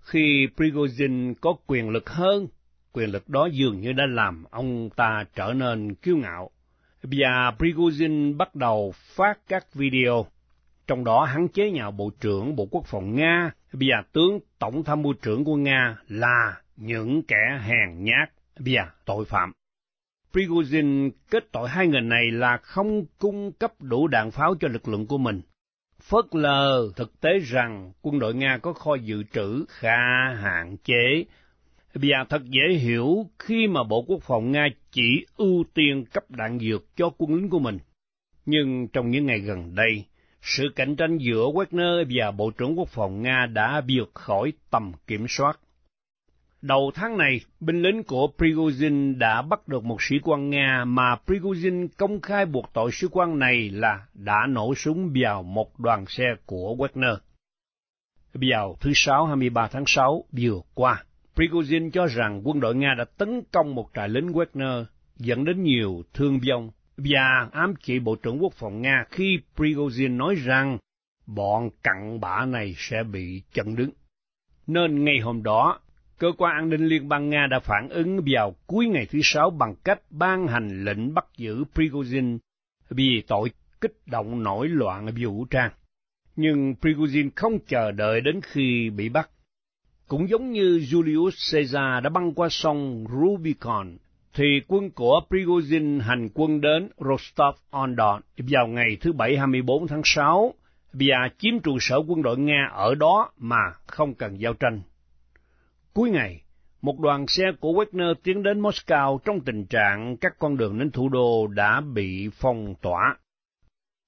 Khi 0.00 0.48
Prigozhin 0.56 1.34
có 1.40 1.56
quyền 1.66 1.88
lực 1.88 2.10
hơn, 2.10 2.46
quyền 2.92 3.10
lực 3.10 3.28
đó 3.28 3.48
dường 3.52 3.80
như 3.80 3.92
đã 3.92 4.04
làm 4.08 4.44
ông 4.50 4.90
ta 4.96 5.24
trở 5.34 5.52
nên 5.52 5.94
kiêu 5.94 6.16
ngạo. 6.16 6.50
Và 7.10 7.52
Prigozhin 7.58 8.36
bắt 8.36 8.54
đầu 8.54 8.92
phát 8.96 9.38
các 9.48 9.74
video, 9.74 10.26
trong 10.86 11.04
đó 11.04 11.24
hắn 11.24 11.48
chế 11.48 11.70
nhạo 11.70 11.90
Bộ 11.90 12.10
trưởng 12.20 12.56
Bộ 12.56 12.68
Quốc 12.70 12.84
phòng 12.86 13.14
Nga 13.14 13.50
và 13.72 14.02
tướng 14.12 14.38
Tổng 14.58 14.84
tham 14.84 15.02
mưu 15.02 15.12
trưởng 15.12 15.44
của 15.44 15.56
Nga 15.56 15.96
là 16.08 16.60
những 16.76 17.22
kẻ 17.22 17.60
hèn 17.62 18.04
nhát 18.04 18.30
và 18.56 18.90
tội 19.04 19.24
phạm. 19.24 19.52
Prigozhin 20.32 21.10
kết 21.30 21.52
tội 21.52 21.68
hai 21.68 21.86
người 21.86 22.00
này 22.00 22.30
là 22.30 22.56
không 22.56 23.04
cung 23.18 23.52
cấp 23.52 23.72
đủ 23.80 24.08
đạn 24.08 24.30
pháo 24.30 24.54
cho 24.60 24.68
lực 24.68 24.88
lượng 24.88 25.06
của 25.06 25.18
mình. 25.18 25.40
Phớt 26.02 26.24
lờ 26.32 26.88
thực 26.96 27.20
tế 27.20 27.38
rằng 27.38 27.92
quân 28.02 28.18
đội 28.18 28.34
Nga 28.34 28.58
có 28.62 28.72
kho 28.72 28.94
dự 28.94 29.22
trữ 29.32 29.64
khá 29.68 29.98
hạn 30.34 30.76
chế, 30.84 31.24
và 32.02 32.24
thật 32.28 32.42
dễ 32.44 32.74
hiểu 32.74 33.26
khi 33.38 33.66
mà 33.68 33.82
Bộ 33.84 34.04
Quốc 34.08 34.22
phòng 34.22 34.52
Nga 34.52 34.68
chỉ 34.90 35.26
ưu 35.36 35.64
tiên 35.74 36.04
cấp 36.12 36.24
đạn 36.28 36.58
dược 36.58 36.96
cho 36.96 37.10
quân 37.18 37.34
lính 37.34 37.50
của 37.50 37.58
mình. 37.58 37.78
Nhưng 38.46 38.88
trong 38.92 39.10
những 39.10 39.26
ngày 39.26 39.38
gần 39.38 39.74
đây, 39.74 40.04
sự 40.42 40.64
cạnh 40.76 40.96
tranh 40.96 41.18
giữa 41.18 41.46
Wagner 41.54 42.04
và 42.10 42.30
Bộ 42.30 42.50
trưởng 42.50 42.78
Quốc 42.78 42.88
phòng 42.88 43.22
Nga 43.22 43.46
đã 43.52 43.82
vượt 43.88 44.10
khỏi 44.14 44.52
tầm 44.70 44.92
kiểm 45.06 45.26
soát. 45.28 45.60
Đầu 46.62 46.90
tháng 46.94 47.18
này, 47.18 47.40
binh 47.60 47.82
lính 47.82 48.02
của 48.02 48.28
Prigozhin 48.38 49.18
đã 49.18 49.42
bắt 49.42 49.68
được 49.68 49.84
một 49.84 50.02
sĩ 50.02 50.16
quan 50.22 50.50
Nga 50.50 50.84
mà 50.86 51.16
Prigozhin 51.26 51.88
công 51.96 52.20
khai 52.20 52.46
buộc 52.46 52.70
tội 52.72 52.90
sĩ 52.92 53.06
quan 53.10 53.38
này 53.38 53.70
là 53.70 54.06
đã 54.14 54.46
nổ 54.48 54.74
súng 54.74 55.12
vào 55.22 55.42
một 55.42 55.78
đoàn 55.78 56.04
xe 56.06 56.24
của 56.46 56.76
Wagner. 56.78 57.16
Vào 58.34 58.76
thứ 58.80 58.90
Sáu 58.94 59.26
23 59.26 59.68
tháng 59.68 59.84
6 59.86 60.24
vừa 60.32 60.60
qua, 60.74 61.04
Prigozhin 61.36 61.90
cho 61.90 62.06
rằng 62.06 62.42
quân 62.44 62.60
đội 62.60 62.74
Nga 62.74 62.94
đã 62.98 63.04
tấn 63.04 63.42
công 63.52 63.74
một 63.74 63.88
trại 63.94 64.08
lính 64.08 64.32
Wagner, 64.32 64.84
dẫn 65.16 65.44
đến 65.44 65.62
nhiều 65.62 66.02
thương 66.14 66.40
vong, 66.48 66.70
và 66.96 67.48
ám 67.52 67.74
chỉ 67.82 67.98
Bộ 67.98 68.16
trưởng 68.16 68.42
Quốc 68.42 68.52
phòng 68.52 68.82
Nga 68.82 69.04
khi 69.10 69.38
Prigozhin 69.56 70.16
nói 70.16 70.34
rằng 70.34 70.78
bọn 71.26 71.70
cặn 71.82 72.20
bã 72.20 72.46
này 72.46 72.74
sẽ 72.76 73.02
bị 73.02 73.42
chặn 73.52 73.76
đứng. 73.76 73.90
Nên 74.66 75.04
ngày 75.04 75.18
hôm 75.22 75.42
đó, 75.42 75.80
cơ 76.18 76.28
quan 76.38 76.56
an 76.56 76.68
ninh 76.70 76.86
liên 76.86 77.08
bang 77.08 77.30
Nga 77.30 77.46
đã 77.50 77.60
phản 77.60 77.88
ứng 77.88 78.20
vào 78.32 78.54
cuối 78.66 78.86
ngày 78.86 79.06
thứ 79.10 79.18
Sáu 79.22 79.50
bằng 79.50 79.74
cách 79.84 80.00
ban 80.10 80.46
hành 80.46 80.84
lệnh 80.84 81.14
bắt 81.14 81.26
giữ 81.36 81.64
Prigozhin 81.74 82.38
vì 82.90 83.22
tội 83.28 83.50
kích 83.80 83.96
động 84.06 84.42
nổi 84.42 84.68
loạn 84.68 85.08
vũ 85.20 85.44
trang. 85.44 85.70
Nhưng 86.36 86.74
Prigozhin 86.80 87.30
không 87.36 87.58
chờ 87.66 87.92
đợi 87.92 88.20
đến 88.20 88.40
khi 88.42 88.90
bị 88.90 89.08
bắt. 89.08 89.30
Cũng 90.08 90.28
giống 90.28 90.52
như 90.52 90.78
Julius 90.78 91.52
Caesar 91.52 92.04
đã 92.04 92.10
băng 92.10 92.34
qua 92.34 92.48
sông 92.50 93.06
Rubicon, 93.10 93.96
thì 94.34 94.44
quân 94.68 94.90
của 94.90 95.20
Prigozhin 95.28 96.00
hành 96.00 96.28
quân 96.34 96.60
đến 96.60 96.88
Rostov-on-Don 96.98 98.20
vào 98.36 98.66
ngày 98.66 98.96
thứ 99.00 99.12
Bảy 99.12 99.36
24 99.36 99.86
tháng 99.86 100.02
6 100.04 100.54
và 100.92 101.16
chiếm 101.38 101.58
trụ 101.58 101.78
sở 101.80 101.96
quân 102.08 102.22
đội 102.22 102.38
Nga 102.38 102.70
ở 102.72 102.94
đó 102.94 103.30
mà 103.38 103.72
không 103.86 104.14
cần 104.14 104.40
giao 104.40 104.54
tranh. 104.54 104.80
Cuối 105.92 106.10
ngày, 106.10 106.42
một 106.82 107.00
đoàn 107.00 107.26
xe 107.26 107.44
của 107.60 107.72
Wagner 107.72 108.14
tiến 108.22 108.42
đến 108.42 108.62
Moscow 108.62 109.18
trong 109.18 109.40
tình 109.40 109.66
trạng 109.66 110.16
các 110.16 110.38
con 110.38 110.56
đường 110.56 110.78
đến 110.78 110.90
thủ 110.90 111.08
đô 111.08 111.46
đã 111.46 111.80
bị 111.80 112.28
phong 112.32 112.74
tỏa. 112.82 113.16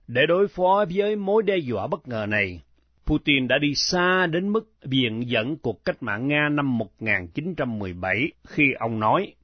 Để 0.08 0.26
đối 0.28 0.48
phó 0.48 0.84
với 0.94 1.16
mối 1.16 1.42
đe 1.42 1.56
dọa 1.56 1.86
bất 1.86 2.08
ngờ 2.08 2.26
này, 2.28 2.60
Putin 3.08 3.48
đã 3.48 3.58
đi 3.58 3.74
xa 3.74 4.26
đến 4.26 4.48
mức 4.48 4.70
biện 4.84 5.22
dẫn 5.26 5.56
cuộc 5.56 5.84
cách 5.84 6.02
mạng 6.02 6.28
Nga 6.28 6.48
năm 6.48 6.78
1917 6.78 8.32
khi 8.46 8.64
ông 8.78 9.00
nói, 9.00 9.34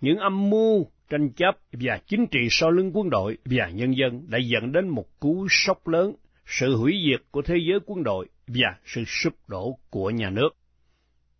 những 0.00 0.18
âm 0.18 0.50
mưu, 0.50 0.86
tranh 1.08 1.30
chấp 1.30 1.56
và 1.72 1.98
chính 2.06 2.26
trị 2.26 2.38
sau 2.50 2.70
lưng 2.70 2.90
quân 2.94 3.10
đội 3.10 3.38
và 3.44 3.68
nhân 3.68 3.96
dân 3.96 4.24
đã 4.28 4.38
dẫn 4.38 4.72
đến 4.72 4.88
một 4.88 5.20
cú 5.20 5.46
sốc 5.50 5.88
lớn, 5.88 6.14
sự 6.46 6.76
hủy 6.76 7.02
diệt 7.06 7.20
của 7.30 7.42
thế 7.42 7.56
giới 7.68 7.78
quân 7.86 8.02
đội 8.02 8.28
và 8.46 8.76
sự 8.84 9.04
sụp 9.06 9.32
đổ 9.48 9.78
của 9.90 10.10
nhà 10.10 10.30
nước. 10.30 10.50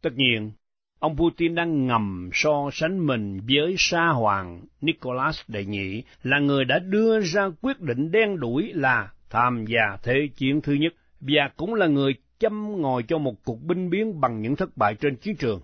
Tất 0.02 0.10
nhiên, 0.16 0.52
ông 0.98 1.16
Putin 1.16 1.54
đang 1.54 1.86
ngầm 1.86 2.30
so 2.32 2.70
sánh 2.72 3.06
mình 3.06 3.40
với 3.48 3.74
sa 3.78 4.08
hoàng 4.08 4.60
Nicholas 4.80 5.40
Đệ 5.48 5.64
Nhị 5.64 6.02
là 6.22 6.38
người 6.38 6.64
đã 6.64 6.78
đưa 6.78 7.20
ra 7.20 7.50
quyết 7.62 7.80
định 7.80 8.10
đen 8.10 8.40
đuổi 8.40 8.72
là 8.74 9.10
tham 9.30 9.64
gia 9.66 9.96
Thế 10.02 10.28
chiến 10.36 10.60
thứ 10.60 10.72
nhất 10.72 10.94
và 11.20 11.50
cũng 11.56 11.74
là 11.74 11.86
người 11.86 12.14
chăm 12.38 12.80
ngồi 12.80 13.02
cho 13.02 13.18
một 13.18 13.34
cuộc 13.44 13.62
binh 13.62 13.90
biến 13.90 14.20
bằng 14.20 14.42
những 14.42 14.56
thất 14.56 14.76
bại 14.76 14.94
trên 14.94 15.16
chiến 15.16 15.36
trường. 15.36 15.60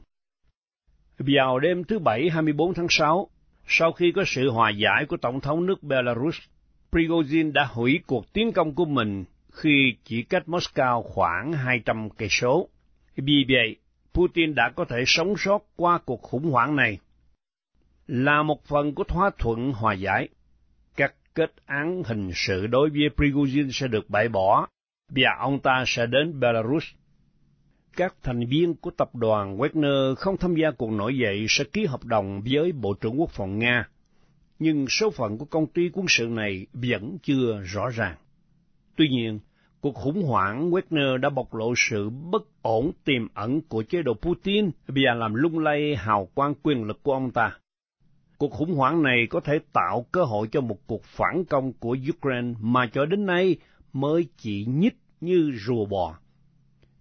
Vào 1.19 1.59
đêm 1.59 1.85
thứ 1.85 1.99
Bảy 1.99 2.29
24 2.31 2.75
tháng 2.75 2.87
6, 2.91 3.29
sau 3.67 3.93
khi 3.93 4.13
có 4.13 4.25
sự 4.27 4.51
hòa 4.51 4.71
giải 4.71 5.07
của 5.09 5.17
Tổng 5.17 5.41
thống 5.41 5.67
nước 5.67 5.83
Belarus, 5.83 6.37
Prigozhin 6.93 7.53
đã 7.53 7.65
hủy 7.65 8.01
cuộc 8.07 8.33
tiến 8.33 8.53
công 8.53 8.75
của 8.75 8.85
mình 8.85 9.25
khi 9.53 9.97
chỉ 10.05 10.23
cách 10.23 10.43
Moscow 10.47 11.03
khoảng 11.03 11.53
200 11.53 12.11
cây 12.11 12.29
số. 12.29 12.69
Vì 13.17 13.45
vậy, 13.49 13.77
Putin 14.15 14.55
đã 14.55 14.73
có 14.77 14.85
thể 14.85 15.05
sống 15.07 15.35
sót 15.37 15.63
qua 15.77 15.99
cuộc 16.05 16.23
khủng 16.23 16.51
hoảng 16.51 16.77
này. 16.77 16.99
Là 18.07 18.43
một 18.43 18.65
phần 18.65 18.95
của 18.95 19.05
thỏa 19.05 19.31
thuận 19.39 19.73
hòa 19.73 19.95
giải, 19.95 20.29
các 20.97 21.15
kết 21.35 21.53
án 21.67 22.03
hình 22.05 22.31
sự 22.35 22.67
đối 22.67 22.91
với 22.91 23.09
Prigozhin 23.17 23.71
sẽ 23.73 23.89
được 23.89 24.11
bãi 24.11 24.29
bỏ 24.29 24.67
và 25.09 25.37
ông 25.39 25.59
ta 25.61 25.85
sẽ 25.87 26.07
đến 26.07 26.41
Belarus. 26.41 26.85
Các 27.97 28.15
thành 28.23 28.47
viên 28.47 28.75
của 28.75 28.91
tập 28.91 29.15
đoàn 29.15 29.59
Wagner 29.59 30.15
không 30.15 30.37
tham 30.37 30.55
gia 30.55 30.71
cuộc 30.71 30.91
nổi 30.91 31.19
dậy 31.19 31.47
sẽ 31.49 31.65
ký 31.65 31.87
hợp 31.87 32.05
đồng 32.05 32.43
với 32.53 32.73
Bộ 32.73 32.95
trưởng 32.95 33.21
Quốc 33.21 33.31
phòng 33.31 33.59
Nga, 33.59 33.89
nhưng 34.59 34.87
số 34.89 35.11
phận 35.11 35.39
của 35.39 35.45
công 35.45 35.67
ty 35.67 35.91
quân 35.93 36.07
sự 36.09 36.27
này 36.27 36.67
vẫn 36.73 37.19
chưa 37.23 37.61
rõ 37.65 37.89
ràng. 37.89 38.17
Tuy 38.97 39.09
nhiên, 39.09 39.39
cuộc 39.81 39.95
khủng 39.95 40.23
hoảng 40.23 40.71
Wagner 40.71 41.17
đã 41.17 41.31
bộc 41.31 41.55
lộ 41.55 41.75
sự 41.77 42.11
bất 42.11 42.43
ổn 42.63 42.93
tiềm 43.05 43.29
ẩn 43.35 43.61
của 43.61 43.83
chế 43.83 44.03
độ 44.03 44.15
Putin 44.15 44.71
và 44.87 45.15
làm 45.15 45.35
lung 45.35 45.59
lay 45.59 45.97
hào 45.97 46.29
quang 46.35 46.55
quyền 46.63 46.85
lực 46.85 47.03
của 47.03 47.13
ông 47.13 47.31
ta. 47.31 47.59
Cuộc 48.39 48.53
khủng 48.53 48.75
hoảng 48.75 49.03
này 49.03 49.27
có 49.31 49.41
thể 49.41 49.59
tạo 49.73 50.07
cơ 50.13 50.25
hội 50.25 50.49
cho 50.53 50.61
một 50.61 50.87
cuộc 50.87 51.05
phản 51.05 51.45
công 51.45 51.73
của 51.73 51.97
Ukraine 52.17 52.55
mà 52.61 52.87
cho 52.93 53.07
đến 53.07 53.27
nay 53.27 53.57
mới 54.01 54.27
chỉ 54.37 54.65
nhích 54.69 54.97
như 55.21 55.53
rùa 55.67 55.87
bò. 55.87 56.19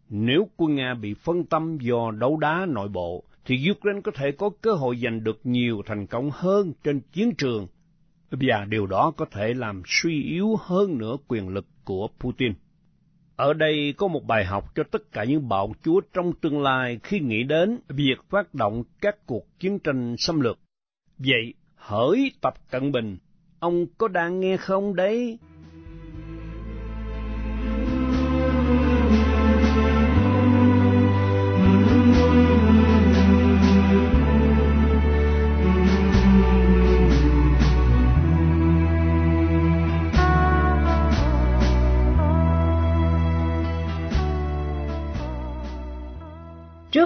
Nếu 0.10 0.48
quân 0.58 0.76
Nga 0.76 0.94
bị 0.94 1.14
phân 1.14 1.46
tâm 1.46 1.78
do 1.82 2.12
đấu 2.12 2.38
đá 2.38 2.66
nội 2.70 2.88
bộ, 2.88 3.24
thì 3.46 3.56
Ukraine 3.72 4.02
có 4.02 4.12
thể 4.16 4.32
có 4.32 4.50
cơ 4.62 4.74
hội 4.74 4.98
giành 5.04 5.24
được 5.24 5.40
nhiều 5.44 5.82
thành 5.86 6.08
công 6.08 6.30
hơn 6.34 6.74
trên 6.84 7.02
chiến 7.12 7.36
trường, 7.38 7.68
và 8.32 8.66
điều 8.70 8.88
đó 8.88 9.12
có 9.18 9.26
thể 9.32 9.54
làm 9.54 9.82
suy 9.86 10.24
yếu 10.24 10.56
hơn 10.60 10.98
nữa 10.98 11.18
quyền 11.28 11.50
lực 11.50 11.66
của 11.84 12.08
Putin. 12.20 12.54
Ở 13.36 13.54
đây 13.54 13.94
có 13.98 14.08
một 14.08 14.24
bài 14.28 14.46
học 14.46 14.76
cho 14.76 14.84
tất 14.92 15.12
cả 15.12 15.24
những 15.24 15.50
bạo 15.50 15.74
chúa 15.84 16.02
trong 16.14 16.34
tương 16.34 16.62
lai 16.62 17.00
khi 17.04 17.20
nghĩ 17.20 17.44
đến 17.44 17.80
việc 17.88 18.18
phát 18.30 18.54
động 18.54 18.84
các 19.02 19.26
cuộc 19.26 19.60
chiến 19.60 19.80
tranh 19.80 20.16
xâm 20.18 20.40
lược. 20.40 20.60
Vậy, 21.18 21.54
hỡi 21.76 22.32
Tập 22.42 22.54
Cận 22.72 22.92
Bình, 22.92 23.18
ông 23.60 23.86
có 23.98 24.08
đang 24.08 24.40
nghe 24.40 24.58
không 24.58 24.96
đấy? 24.96 25.40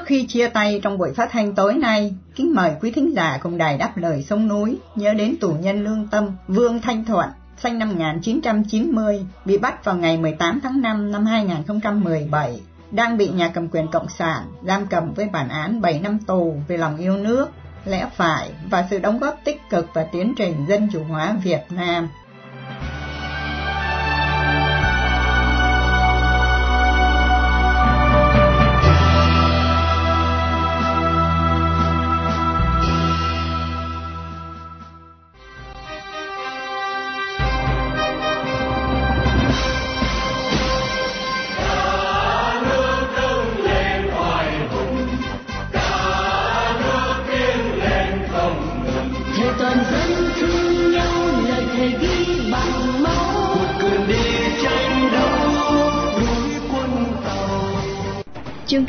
Khi 0.10 0.26
chia 0.28 0.48
tay 0.48 0.80
trong 0.84 0.98
buổi 0.98 1.14
phát 1.14 1.30
thanh 1.32 1.56
tối 1.56 1.74
nay, 1.74 2.14
kính 2.36 2.56
mời 2.56 2.72
quý 2.82 2.92
thính 2.92 3.16
giả 3.16 3.40
cùng 3.42 3.58
đài 3.58 3.78
đáp 3.78 3.98
lời 3.98 4.24
sông 4.24 4.48
núi 4.48 4.78
nhớ 4.96 5.14
đến 5.14 5.36
tù 5.42 5.54
nhân 5.54 5.84
lương 5.84 6.08
tâm 6.08 6.32
Vương 6.48 6.82
Thanh 6.82 7.06
Thuận, 7.06 7.30
sinh 7.58 7.80
năm 7.80 7.90
1990, 7.90 9.26
bị 9.46 9.58
bắt 9.58 9.86
vào 9.86 9.96
ngày 9.96 10.18
18 10.18 10.60
tháng 10.64 10.82
5 10.82 11.12
năm 11.12 11.26
2017, 11.26 12.62
đang 12.92 13.18
bị 13.18 13.28
nhà 13.30 13.52
cầm 13.54 13.68
quyền 13.68 13.88
Cộng 13.88 14.10
sản 14.10 14.44
giam 14.64 14.86
cầm 14.88 15.14
với 15.14 15.26
bản 15.26 15.50
án 15.50 15.82
7 15.82 16.00
năm 16.00 16.20
tù 16.20 16.56
về 16.68 16.78
lòng 16.78 16.98
yêu 16.98 17.18
nước, 17.18 17.50
lẽ 17.86 18.08
phải 18.16 18.52
và 18.70 18.88
sự 18.90 19.00
đóng 19.00 19.20
góp 19.20 19.40
tích 19.44 19.62
cực 19.70 19.94
vào 19.94 20.10
tiến 20.12 20.34
trình 20.38 20.66
dân 20.70 20.88
chủ 20.92 21.04
hóa 21.04 21.36
Việt 21.44 21.62
Nam. 21.70 22.10